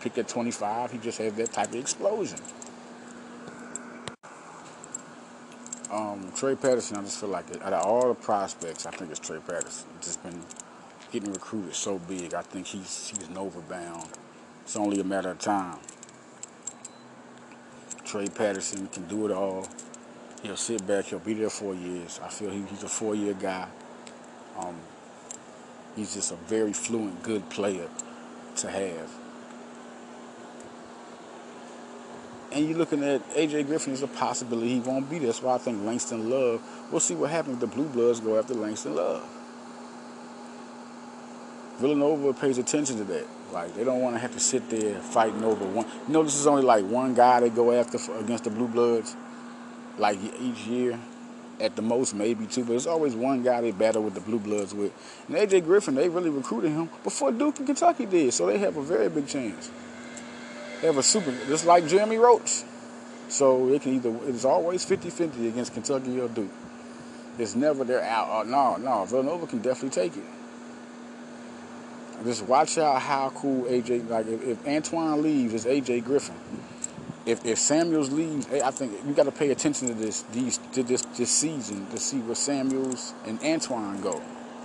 pick 0.00 0.18
at 0.18 0.28
25. 0.28 0.92
He 0.92 0.98
just 0.98 1.18
has 1.18 1.32
that 1.34 1.52
type 1.52 1.68
of 1.68 1.76
explosion. 1.76 2.38
Um, 5.92 6.32
Trey 6.34 6.54
Patterson, 6.54 6.96
I 6.96 7.02
just 7.02 7.20
feel 7.20 7.28
like 7.28 7.50
it, 7.50 7.62
out 7.62 7.74
of 7.74 7.84
all 7.84 8.08
the 8.08 8.14
prospects, 8.14 8.86
I 8.86 8.90
think 8.92 9.10
it's 9.10 9.20
Trey 9.20 9.40
Patterson. 9.46 9.88
Just 10.00 10.22
been 10.22 10.40
getting 11.12 11.30
recruited 11.30 11.74
so 11.74 11.98
big. 11.98 12.32
I 12.32 12.40
think 12.40 12.66
he's 12.66 13.08
he's 13.08 13.28
Nova 13.28 13.60
bound. 13.60 14.08
It's 14.62 14.74
only 14.74 15.00
a 15.00 15.04
matter 15.04 15.30
of 15.30 15.38
time. 15.38 15.76
Trey 18.04 18.26
Patterson 18.28 18.86
can 18.86 19.06
do 19.06 19.26
it 19.26 19.32
all. 19.32 19.68
He'll 20.42 20.56
sit 20.56 20.86
back. 20.86 21.04
He'll 21.04 21.18
be 21.18 21.34
there 21.34 21.50
four 21.50 21.74
years. 21.74 22.18
I 22.22 22.28
feel 22.28 22.50
he, 22.50 22.62
he's 22.62 22.82
a 22.82 22.88
four-year 22.88 23.34
guy. 23.34 23.68
Um, 24.58 24.76
he's 25.94 26.14
just 26.14 26.32
a 26.32 26.36
very 26.36 26.72
fluent, 26.72 27.22
good 27.22 27.48
player 27.50 27.88
to 28.56 28.70
have. 28.70 29.10
And 32.52 32.68
you're 32.68 32.76
looking 32.76 33.02
at 33.02 33.26
AJ 33.30 33.66
Griffin 33.66 33.94
as 33.94 34.02
a 34.02 34.06
possibility 34.06 34.74
he 34.74 34.80
won't 34.80 35.08
be 35.08 35.18
there. 35.18 35.28
That's 35.28 35.42
why 35.42 35.54
I 35.54 35.58
think 35.58 35.84
Langston 35.84 36.28
Love. 36.28 36.60
We'll 36.90 37.00
see 37.00 37.14
what 37.14 37.30
happens 37.30 37.54
if 37.54 37.60
the 37.60 37.66
Blue 37.66 37.88
Bloods 37.88 38.20
go 38.20 38.38
after 38.38 38.52
Langston 38.52 38.94
Love. 38.94 39.26
Villanova 41.78 42.32
pays 42.34 42.58
attention 42.58 42.98
to 42.98 43.04
that. 43.04 43.26
Like 43.52 43.74
they 43.74 43.84
don't 43.84 44.00
want 44.00 44.14
to 44.16 44.18
have 44.20 44.32
to 44.32 44.40
sit 44.40 44.68
there 44.70 44.98
fighting 45.00 45.42
over 45.44 45.64
one. 45.64 45.86
You 46.06 46.12
know, 46.12 46.22
this 46.22 46.36
is 46.36 46.46
only 46.46 46.62
like 46.62 46.84
one 46.84 47.14
guy 47.14 47.40
they 47.40 47.50
go 47.50 47.72
after 47.72 47.98
for, 47.98 48.18
against 48.18 48.44
the 48.44 48.50
Blue 48.50 48.68
Bloods, 48.68 49.16
like 49.98 50.18
each 50.40 50.66
year, 50.66 50.98
at 51.60 51.76
the 51.76 51.82
most 51.82 52.14
maybe 52.14 52.46
two. 52.46 52.64
But 52.64 52.74
it's 52.74 52.86
always 52.86 53.14
one 53.14 53.42
guy 53.42 53.60
they 53.60 53.72
battle 53.72 54.02
with 54.02 54.14
the 54.14 54.20
Blue 54.20 54.38
Bloods 54.38 54.74
with. 54.74 54.92
And 55.28 55.36
AJ 55.36 55.64
Griffin, 55.64 55.94
they 55.94 56.08
really 56.08 56.30
recruited 56.30 56.72
him 56.72 56.88
before 57.04 57.32
Duke 57.32 57.58
and 57.58 57.66
Kentucky 57.66 58.06
did, 58.06 58.32
so 58.32 58.46
they 58.46 58.58
have 58.58 58.76
a 58.76 58.82
very 58.82 59.08
big 59.08 59.26
chance. 59.26 59.70
They 60.82 60.88
have 60.88 60.98
a 60.98 61.02
super, 61.02 61.32
just 61.46 61.64
like 61.64 61.86
Jeremy 61.86 62.18
Roach. 62.18 62.64
So 63.28 63.68
it 63.68 63.82
can 63.82 63.94
either, 63.94 64.14
it's 64.26 64.44
always 64.44 64.84
50-50 64.84 65.48
against 65.48 65.72
Kentucky 65.72 66.20
or 66.20 66.28
Duke. 66.28 66.50
It's 67.38 67.54
never 67.54 67.84
they're 67.84 68.02
out. 68.02 68.28
Oh, 68.28 68.42
no, 68.42 68.76
no, 68.76 69.04
Villanova 69.04 69.46
can 69.46 69.60
definitely 69.60 69.90
take 69.90 70.16
it. 70.16 70.24
Just 72.24 72.46
watch 72.46 72.78
out 72.78 73.00
how 73.00 73.30
cool 73.30 73.64
AJ, 73.64 74.08
like 74.08 74.26
if, 74.26 74.42
if 74.42 74.66
Antoine 74.66 75.22
leaves, 75.22 75.54
it's 75.54 75.66
AJ 75.66 76.04
Griffin. 76.04 76.34
If, 77.26 77.46
if 77.46 77.58
Samuels 77.58 78.10
leaves, 78.10 78.48
eh, 78.52 78.60
I 78.64 78.72
think 78.72 78.92
you 79.06 79.12
got 79.12 79.24
to 79.24 79.32
pay 79.32 79.50
attention 79.50 79.88
to 79.88 79.94
this 79.94 80.22
these 80.32 80.58
to 80.72 80.82
this 80.82 81.02
this 81.16 81.30
season 81.30 81.86
to 81.90 81.98
see 81.98 82.18
where 82.18 82.34
Samuels 82.34 83.14
and 83.26 83.40
Antoine 83.42 84.00
go. 84.00 84.20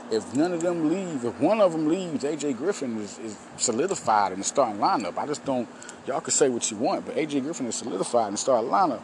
If 0.09 0.33
none 0.33 0.53
of 0.53 0.61
them 0.61 0.89
leave, 0.89 1.25
if 1.25 1.39
one 1.39 1.59
of 1.59 1.73
them 1.73 1.89
leaves, 1.89 2.23
AJ 2.23 2.57
Griffin 2.57 2.97
is, 2.97 3.19
is 3.19 3.37
solidified 3.57 4.31
in 4.31 4.39
the 4.39 4.45
starting 4.45 4.79
lineup. 4.79 5.17
I 5.17 5.25
just 5.27 5.43
don't. 5.43 5.67
Y'all 6.05 6.21
can 6.21 6.31
say 6.31 6.47
what 6.47 6.69
you 6.71 6.77
want, 6.77 7.05
but 7.05 7.15
AJ 7.15 7.43
Griffin 7.43 7.65
is 7.65 7.75
solidified 7.75 8.27
in 8.27 8.33
the 8.33 8.37
starting 8.37 8.69
lineup. 8.69 9.01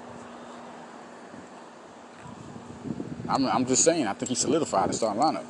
I'm, 3.27 3.45
I'm 3.47 3.65
just 3.65 3.83
saying. 3.83 4.07
I 4.07 4.13
think 4.13 4.29
he's 4.29 4.39
solidified 4.39 4.85
in 4.85 4.91
the 4.91 4.97
starting 4.97 5.21
lineup. 5.21 5.45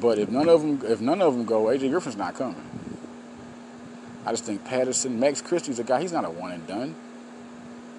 But 0.00 0.18
if 0.18 0.28
none 0.28 0.48
of 0.48 0.60
them, 0.62 0.80
if 0.90 1.00
none 1.00 1.22
of 1.22 1.34
them 1.34 1.44
go, 1.44 1.66
AJ 1.66 1.90
Griffin's 1.90 2.16
not 2.16 2.34
coming. 2.34 2.56
I 4.24 4.30
just 4.30 4.44
think 4.44 4.64
Patterson, 4.64 5.20
Max 5.20 5.40
Christie's 5.40 5.78
a 5.78 5.84
guy. 5.84 6.00
He's 6.00 6.12
not 6.12 6.24
a 6.24 6.30
one 6.30 6.52
and 6.52 6.66
done. 6.66 6.96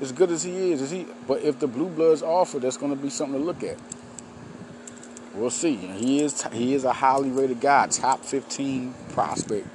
As 0.02 0.12
good 0.12 0.32
as 0.32 0.44
he 0.44 0.72
is, 0.72 0.82
is 0.82 0.92
he? 0.92 1.06
But 1.28 1.44
if 1.44 1.60
the 1.60 1.68
Blue 1.68 1.88
Bloods 1.88 2.22
offer, 2.22 2.60
that's 2.60 2.78
going 2.78 2.96
to 2.96 3.02
be 3.02 3.10
something 3.10 3.40
to 3.40 3.46
look 3.46 3.64
at. 3.64 3.78
We'll 5.34 5.50
see. 5.50 5.76
He 5.76 6.22
is 6.22 6.44
he 6.54 6.76
is 6.76 6.84
a 6.84 6.94
highly 6.94 7.32
rated 7.32 7.60
guy, 7.60 7.88
top 7.88 8.24
15 8.24 8.94
prospect. 9.14 9.68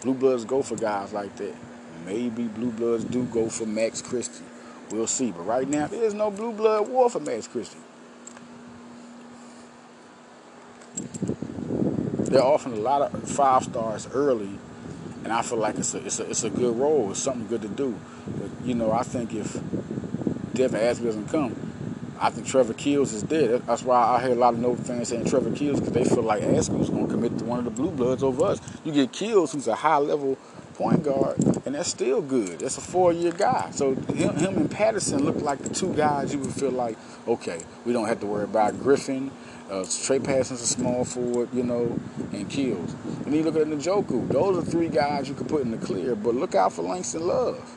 Blue 0.00 0.14
Bloods 0.14 0.44
go 0.44 0.62
for 0.62 0.74
guys 0.74 1.12
like 1.12 1.36
that. 1.36 1.54
Maybe 2.06 2.44
Blue 2.44 2.70
Bloods 2.70 3.04
do 3.04 3.24
go 3.24 3.48
for 3.48 3.66
Max 3.66 4.00
Christie. 4.00 4.44
We'll 4.90 5.06
see. 5.06 5.30
But 5.30 5.42
right 5.42 5.68
now, 5.68 5.86
there's 5.86 6.14
no 6.14 6.30
Blue 6.30 6.52
Blood 6.52 6.88
war 6.88 7.10
for 7.10 7.20
Max 7.20 7.46
Christie. 7.46 7.78
They're 12.30 12.42
offering 12.42 12.78
a 12.78 12.80
lot 12.80 13.02
of 13.02 13.28
five 13.28 13.64
stars 13.64 14.08
early, 14.14 14.58
and 15.24 15.32
I 15.32 15.42
feel 15.42 15.58
like 15.58 15.76
it's 15.76 15.94
a 15.94 15.98
it's 16.04 16.18
a 16.18 16.30
it's 16.30 16.44
a 16.44 16.50
good 16.50 16.74
role. 16.76 17.10
It's 17.10 17.20
something 17.20 17.46
good 17.46 17.62
to 17.62 17.68
do. 17.68 17.98
But 18.26 18.66
you 18.66 18.74
know, 18.74 18.90
I 18.90 19.02
think 19.02 19.34
if 19.34 19.60
Devin 20.54 20.80
Askew 20.80 21.06
doesn't 21.06 21.28
come, 21.28 21.71
I 22.22 22.30
think 22.30 22.46
Trevor 22.46 22.74
Keels 22.74 23.12
is 23.12 23.24
dead. 23.24 23.62
That's 23.66 23.82
why 23.82 24.00
I 24.00 24.22
hear 24.22 24.30
a 24.30 24.36
lot 24.36 24.54
of 24.54 24.60
Nova 24.60 24.80
fans 24.84 25.08
saying 25.08 25.24
Trevor 25.24 25.50
Keels 25.50 25.80
because 25.80 25.92
they 25.92 26.04
feel 26.04 26.22
like 26.22 26.42
Askew's 26.42 26.88
going 26.88 27.08
to 27.08 27.12
commit 27.12 27.36
to 27.38 27.44
one 27.44 27.58
of 27.58 27.64
the 27.64 27.72
Blue 27.72 27.90
Bloods 27.90 28.22
over 28.22 28.44
us. 28.44 28.60
You 28.84 28.92
get 28.92 29.12
Keels, 29.12 29.52
who's 29.52 29.66
a 29.66 29.74
high 29.74 29.96
level 29.96 30.38
point 30.74 31.02
guard, 31.02 31.36
and 31.66 31.74
that's 31.74 31.88
still 31.88 32.22
good. 32.22 32.60
That's 32.60 32.78
a 32.78 32.80
four 32.80 33.12
year 33.12 33.32
guy. 33.32 33.72
So 33.72 33.94
him, 33.94 34.36
him 34.36 34.56
and 34.56 34.70
Patterson 34.70 35.24
look 35.24 35.42
like 35.42 35.58
the 35.58 35.74
two 35.74 35.92
guys 35.94 36.32
you 36.32 36.38
would 36.38 36.52
feel 36.52 36.70
like, 36.70 36.96
okay, 37.26 37.60
we 37.84 37.92
don't 37.92 38.06
have 38.06 38.20
to 38.20 38.26
worry 38.26 38.44
about 38.44 38.80
Griffin 38.80 39.32
uh, 39.72 39.84
Trey 40.04 40.18
Parsons 40.18 40.60
a 40.60 40.66
small 40.66 41.04
forward, 41.04 41.48
you 41.52 41.62
know, 41.62 41.98
and 42.32 42.48
Keels. 42.48 42.94
And 43.04 43.26
then 43.26 43.34
you 43.34 43.42
look 43.42 43.56
at 43.56 43.66
Njoku. 43.66 44.28
Those 44.28 44.58
are 44.58 44.70
three 44.70 44.88
guys 44.88 45.28
you 45.28 45.34
could 45.34 45.48
put 45.48 45.62
in 45.62 45.70
the 45.70 45.78
clear. 45.78 46.14
But 46.14 46.34
look 46.34 46.54
out 46.54 46.72
for 46.74 46.82
Langston 46.82 47.26
Love. 47.26 47.76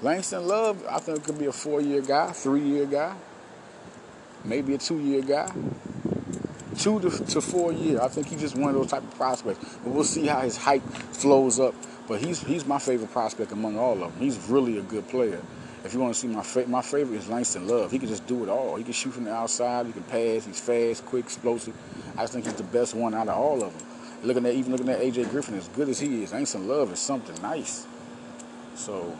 Langston 0.00 0.46
Love, 0.46 0.84
I 0.88 0.98
think 0.98 1.24
could 1.24 1.38
be 1.38 1.46
a 1.46 1.52
four-year 1.52 2.02
guy, 2.02 2.30
three-year 2.30 2.86
guy, 2.86 3.16
maybe 4.44 4.74
a 4.74 4.78
two-year 4.78 5.22
guy. 5.22 5.50
Two 6.76 7.00
to, 7.00 7.10
to 7.10 7.40
four 7.40 7.72
years. 7.72 7.98
I 7.98 8.06
think 8.06 8.28
he's 8.28 8.40
just 8.40 8.56
one 8.56 8.68
of 8.68 8.76
those 8.76 8.86
type 8.86 9.02
of 9.02 9.12
prospects. 9.16 9.58
But 9.82 9.90
we'll 9.90 10.04
see 10.04 10.26
how 10.28 10.40
his 10.40 10.56
hype 10.56 10.82
flows 10.82 11.58
up. 11.58 11.74
But 12.06 12.20
he's 12.20 12.40
he's 12.40 12.64
my 12.64 12.78
favorite 12.78 13.10
prospect 13.10 13.50
among 13.50 13.76
all 13.76 13.94
of 13.94 13.98
them. 13.98 14.12
He's 14.20 14.38
really 14.48 14.78
a 14.78 14.82
good 14.82 15.08
player. 15.08 15.40
If 15.84 15.92
you 15.92 16.00
want 16.00 16.14
to 16.14 16.20
see 16.20 16.28
my 16.28 16.44
my 16.66 16.82
favorite 16.82 17.16
is 17.16 17.28
Langston 17.28 17.66
Love. 17.66 17.90
He 17.90 17.98
can 17.98 18.08
just 18.08 18.26
do 18.28 18.44
it 18.44 18.48
all. 18.48 18.76
He 18.76 18.84
can 18.84 18.92
shoot 18.92 19.12
from 19.12 19.24
the 19.24 19.34
outside. 19.34 19.86
He 19.86 19.92
can 19.92 20.04
pass. 20.04 20.46
He's 20.46 20.60
fast, 20.60 21.04
quick, 21.04 21.24
explosive. 21.24 21.74
I 22.16 22.22
just 22.22 22.32
think 22.32 22.44
he's 22.44 22.54
the 22.54 22.62
best 22.62 22.94
one 22.94 23.14
out 23.14 23.28
of 23.28 23.36
all 23.36 23.64
of 23.64 23.76
them. 23.76 23.88
Looking 24.22 24.46
at 24.46 24.54
even 24.54 24.70
looking 24.70 24.88
at 24.88 25.00
AJ 25.00 25.30
Griffin, 25.30 25.56
as 25.56 25.68
good 25.68 25.88
as 25.88 25.98
he 25.98 26.22
is, 26.22 26.32
Langston 26.32 26.68
Love 26.68 26.92
is 26.92 27.00
something 27.00 27.40
nice. 27.42 27.86
So 28.76 29.18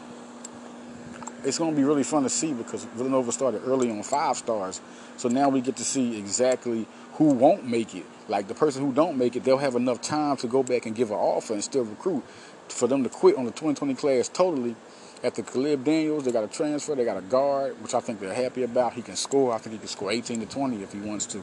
it's 1.45 1.59
going 1.59 1.71
to 1.71 1.77
be 1.77 1.85
really 1.85 2.03
fun 2.03 2.23
to 2.25 2.29
see 2.29 2.53
because 2.53 2.85
Villanova 2.85 3.33
started 3.33 3.63
early 3.65 3.91
on 3.91 4.03
five 4.03 4.37
stars. 4.37 4.81
So 5.17 5.29
now 5.29 5.49
we 5.49 5.61
get 5.61 5.77
to 5.77 5.85
see 5.85 6.19
exactly 6.19 6.87
who 7.15 7.33
won't 7.33 7.67
make 7.67 7.95
it. 7.95 8.07
Like 8.29 8.49
the 8.49 8.55
person 8.55 8.85
who 8.85 8.93
don't 8.93 9.17
make 9.17 9.37
it, 9.37 9.45
they'll 9.45 9.59
have 9.59 9.75
enough 9.75 10.01
time 10.01 10.37
to 10.39 10.47
go 10.47 10.63
back 10.63 10.87
and 10.87 10.95
give 10.95 11.11
an 11.11 11.17
offer 11.17 11.55
and 11.55 11.65
still 11.65 11.85
recruit. 11.85 12.25
For 12.69 12.87
them 12.87 13.03
to 13.03 13.09
quit 13.09 13.37
on 13.37 13.45
the 13.45 13.51
2020 13.51 13.95
class 13.95 14.29
totally 14.29 14.77
the 15.23 15.43
Caleb 15.43 15.85
Daniels, 15.85 16.25
they 16.25 16.33
got 16.33 16.45
a 16.45 16.49
transfer, 16.49 16.95
they 16.95 17.05
got 17.05 17.17
a 17.17 17.23
guard, 17.23 17.81
which 17.83 17.95
I 17.95 18.01
think 18.01 18.21
they're 18.21 18.35
happy 18.35 18.63
about. 18.63 18.93
He 18.93 19.03
can 19.03 19.17
score. 19.17 19.53
I 19.53 19.59
think 19.59 19.75
he 19.75 19.79
can 19.79 19.89
score 19.89 20.13
18 20.13 20.41
to 20.41 20.47
20 20.47 20.83
if 20.83 20.93
he 20.93 21.01
wants 21.01 21.27
to. 21.27 21.43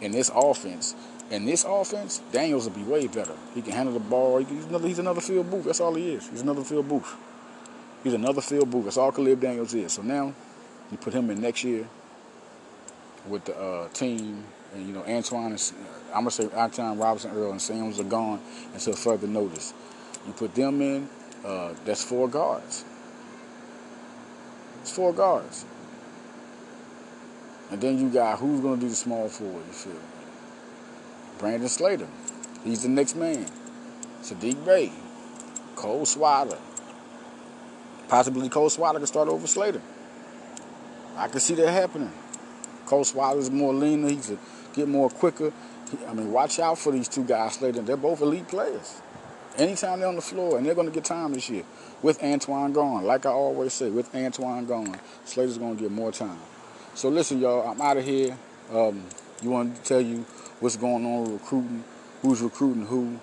In 0.00 0.12
this 0.12 0.30
offense, 0.34 0.94
in 1.30 1.46
this 1.46 1.64
offense, 1.64 2.20
Daniels 2.30 2.68
will 2.68 2.76
be 2.76 2.82
way 2.82 3.06
better. 3.06 3.34
He 3.54 3.62
can 3.62 3.72
handle 3.72 3.94
the 3.94 4.00
ball. 4.00 4.38
He's 4.38 4.66
another, 4.66 4.86
he's 4.86 4.98
another 4.98 5.20
Phil 5.20 5.42
Booth. 5.42 5.64
That's 5.64 5.80
all 5.80 5.94
he 5.94 6.12
is. 6.12 6.28
He's 6.28 6.42
another 6.42 6.62
Phil 6.62 6.82
Booth. 6.82 7.16
He's 8.06 8.14
another 8.14 8.40
Phil 8.40 8.64
Booth. 8.64 8.84
That's 8.84 8.98
all 8.98 9.10
Caleb 9.10 9.40
Daniels 9.40 9.74
is. 9.74 9.94
So 9.94 10.02
now 10.02 10.32
you 10.92 10.96
put 10.96 11.12
him 11.12 11.28
in 11.28 11.40
next 11.40 11.64
year 11.64 11.88
with 13.26 13.46
the 13.46 13.58
uh, 13.60 13.88
team, 13.88 14.44
and 14.72 14.86
you 14.86 14.92
know 14.92 15.02
Antoine. 15.02 15.50
And, 15.50 15.72
I'm 16.10 16.20
gonna 16.20 16.30
say 16.30 16.48
Antoine 16.54 16.96
Robinson, 16.98 17.32
Earl, 17.32 17.50
and 17.50 17.60
Sam's 17.60 17.98
are 17.98 18.04
gone 18.04 18.40
until 18.72 18.92
further 18.92 19.26
notice. 19.26 19.74
You 20.24 20.32
put 20.34 20.54
them 20.54 20.80
in. 20.82 21.08
Uh, 21.44 21.74
that's 21.84 22.04
four 22.04 22.28
guards. 22.28 22.84
It's 24.82 24.92
four 24.92 25.12
guards. 25.12 25.64
And 27.72 27.80
then 27.80 27.98
you 27.98 28.08
got 28.08 28.38
who's 28.38 28.60
going 28.60 28.76
to 28.76 28.82
do 28.82 28.88
the 28.88 28.94
small 28.94 29.28
forward, 29.28 29.64
you 29.66 29.72
feel? 29.72 30.00
Brandon 31.38 31.68
Slater. 31.68 32.06
He's 32.62 32.84
the 32.84 32.88
next 32.88 33.16
man. 33.16 33.46
Saddiq 34.22 34.64
Bey. 34.64 34.92
Cole 35.74 36.06
Swider. 36.06 36.60
Possibly 38.08 38.48
Cole 38.48 38.70
Swider 38.70 38.98
can 38.98 39.06
start 39.06 39.28
over 39.28 39.46
Slater. 39.46 39.80
I 41.16 41.28
can 41.28 41.40
see 41.40 41.54
that 41.54 41.70
happening. 41.70 42.12
Cole 42.84 43.04
Swider's 43.04 43.50
more 43.50 43.74
leaner. 43.74 44.08
He's 44.08 44.30
a, 44.30 44.38
get 44.74 44.88
more 44.88 45.10
quicker. 45.10 45.52
I 46.06 46.14
mean, 46.14 46.30
watch 46.32 46.58
out 46.58 46.78
for 46.78 46.92
these 46.92 47.08
two 47.08 47.24
guys, 47.24 47.54
Slater. 47.54 47.82
They're 47.82 47.96
both 47.96 48.20
elite 48.20 48.48
players. 48.48 49.00
Anytime 49.56 50.00
they're 50.00 50.08
on 50.08 50.16
the 50.16 50.22
floor, 50.22 50.58
and 50.58 50.66
they're 50.66 50.74
going 50.74 50.86
to 50.86 50.92
get 50.92 51.04
time 51.04 51.32
this 51.32 51.48
year 51.48 51.64
with 52.02 52.22
Antoine 52.22 52.72
gone. 52.72 53.04
Like 53.04 53.24
I 53.24 53.30
always 53.30 53.72
say, 53.72 53.88
with 53.88 54.14
Antoine 54.14 54.66
gone, 54.66 54.98
Slater's 55.24 55.58
going 55.58 55.76
to 55.76 55.82
get 55.82 55.90
more 55.90 56.12
time. 56.12 56.38
So 56.94 57.08
listen, 57.08 57.40
y'all, 57.40 57.66
I'm 57.68 57.80
out 57.80 57.96
of 57.96 58.04
here. 58.04 58.36
Um, 58.72 59.04
you 59.42 59.50
want 59.50 59.76
to 59.76 59.82
tell 59.82 60.00
you 60.00 60.26
what's 60.60 60.76
going 60.76 61.04
on 61.06 61.22
with 61.22 61.32
recruiting, 61.32 61.84
who's 62.22 62.40
recruiting 62.40 62.86
who. 62.86 63.18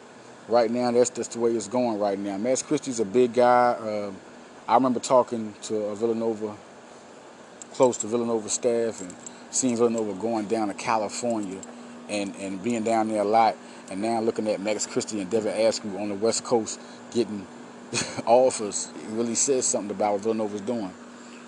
Right 0.50 0.70
now, 0.70 0.92
that's 0.92 1.10
just 1.10 1.32
the 1.32 1.40
way 1.40 1.52
it's 1.52 1.70
going 1.70 2.00
right 2.00 2.20
now. 2.20 2.38
Max 2.38 2.62
Christie's 2.62 3.00
a 3.00 3.06
big 3.06 3.34
guy. 3.34 3.72
Uh, 3.72 4.12
I 4.66 4.76
remember 4.76 5.02
talking 5.02 5.54
to 5.64 5.94
Villanova, 5.96 6.56
close 7.74 7.98
to 7.98 8.08
Villanova 8.08 8.48
staff, 8.48 9.02
and 9.02 9.14
seeing 9.52 9.76
Villanova 9.76 10.14
going 10.14 10.46
down 10.48 10.70
to 10.70 10.74
California 10.74 11.60
and, 12.10 12.34
and 12.38 12.64
being 12.64 12.84
down 12.84 13.10
there 13.10 13.22
a 13.22 13.26
lot. 13.26 13.58
And 13.92 14.02
now 14.02 14.22
looking 14.22 14.48
at 14.48 14.62
Max 14.62 14.88
Christie 14.88 15.20
and 15.20 15.30
Devin 15.30 15.54
Askew 15.54 15.98
on 15.98 16.10
the 16.10 16.16
West 16.16 16.46
Coast 16.46 16.80
getting 17.12 17.46
offers, 18.26 18.90
it 18.96 19.10
really 19.10 19.36
says 19.36 19.66
something 19.66 19.92
about 19.92 20.14
what 20.14 20.22
Villanova's 20.22 20.62
doing. 20.62 20.94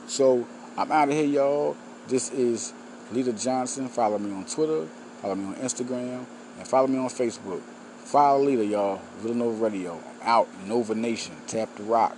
So 0.07 0.45
I'm 0.77 0.91
out 0.91 1.07
of 1.07 1.15
here, 1.15 1.25
y'all. 1.25 1.77
This 2.07 2.31
is 2.31 2.73
Leader 3.13 3.31
Johnson. 3.31 3.87
Follow 3.87 4.19
me 4.19 4.31
on 4.33 4.45
Twitter, 4.45 4.87
follow 5.21 5.35
me 5.35 5.45
on 5.45 5.55
Instagram, 5.55 6.25
and 6.57 6.67
follow 6.67 6.87
me 6.87 6.99
on 6.99 7.07
Facebook. 7.07 7.61
Follow 8.03 8.43
Leader, 8.43 8.63
y'all. 8.63 9.01
Villanova 9.19 9.63
Radio. 9.63 9.99
I'm 10.21 10.27
out. 10.27 10.47
Nova 10.67 10.93
Nation. 10.93 11.33
Tap 11.47 11.73
the 11.75 11.83
rock. 11.83 12.15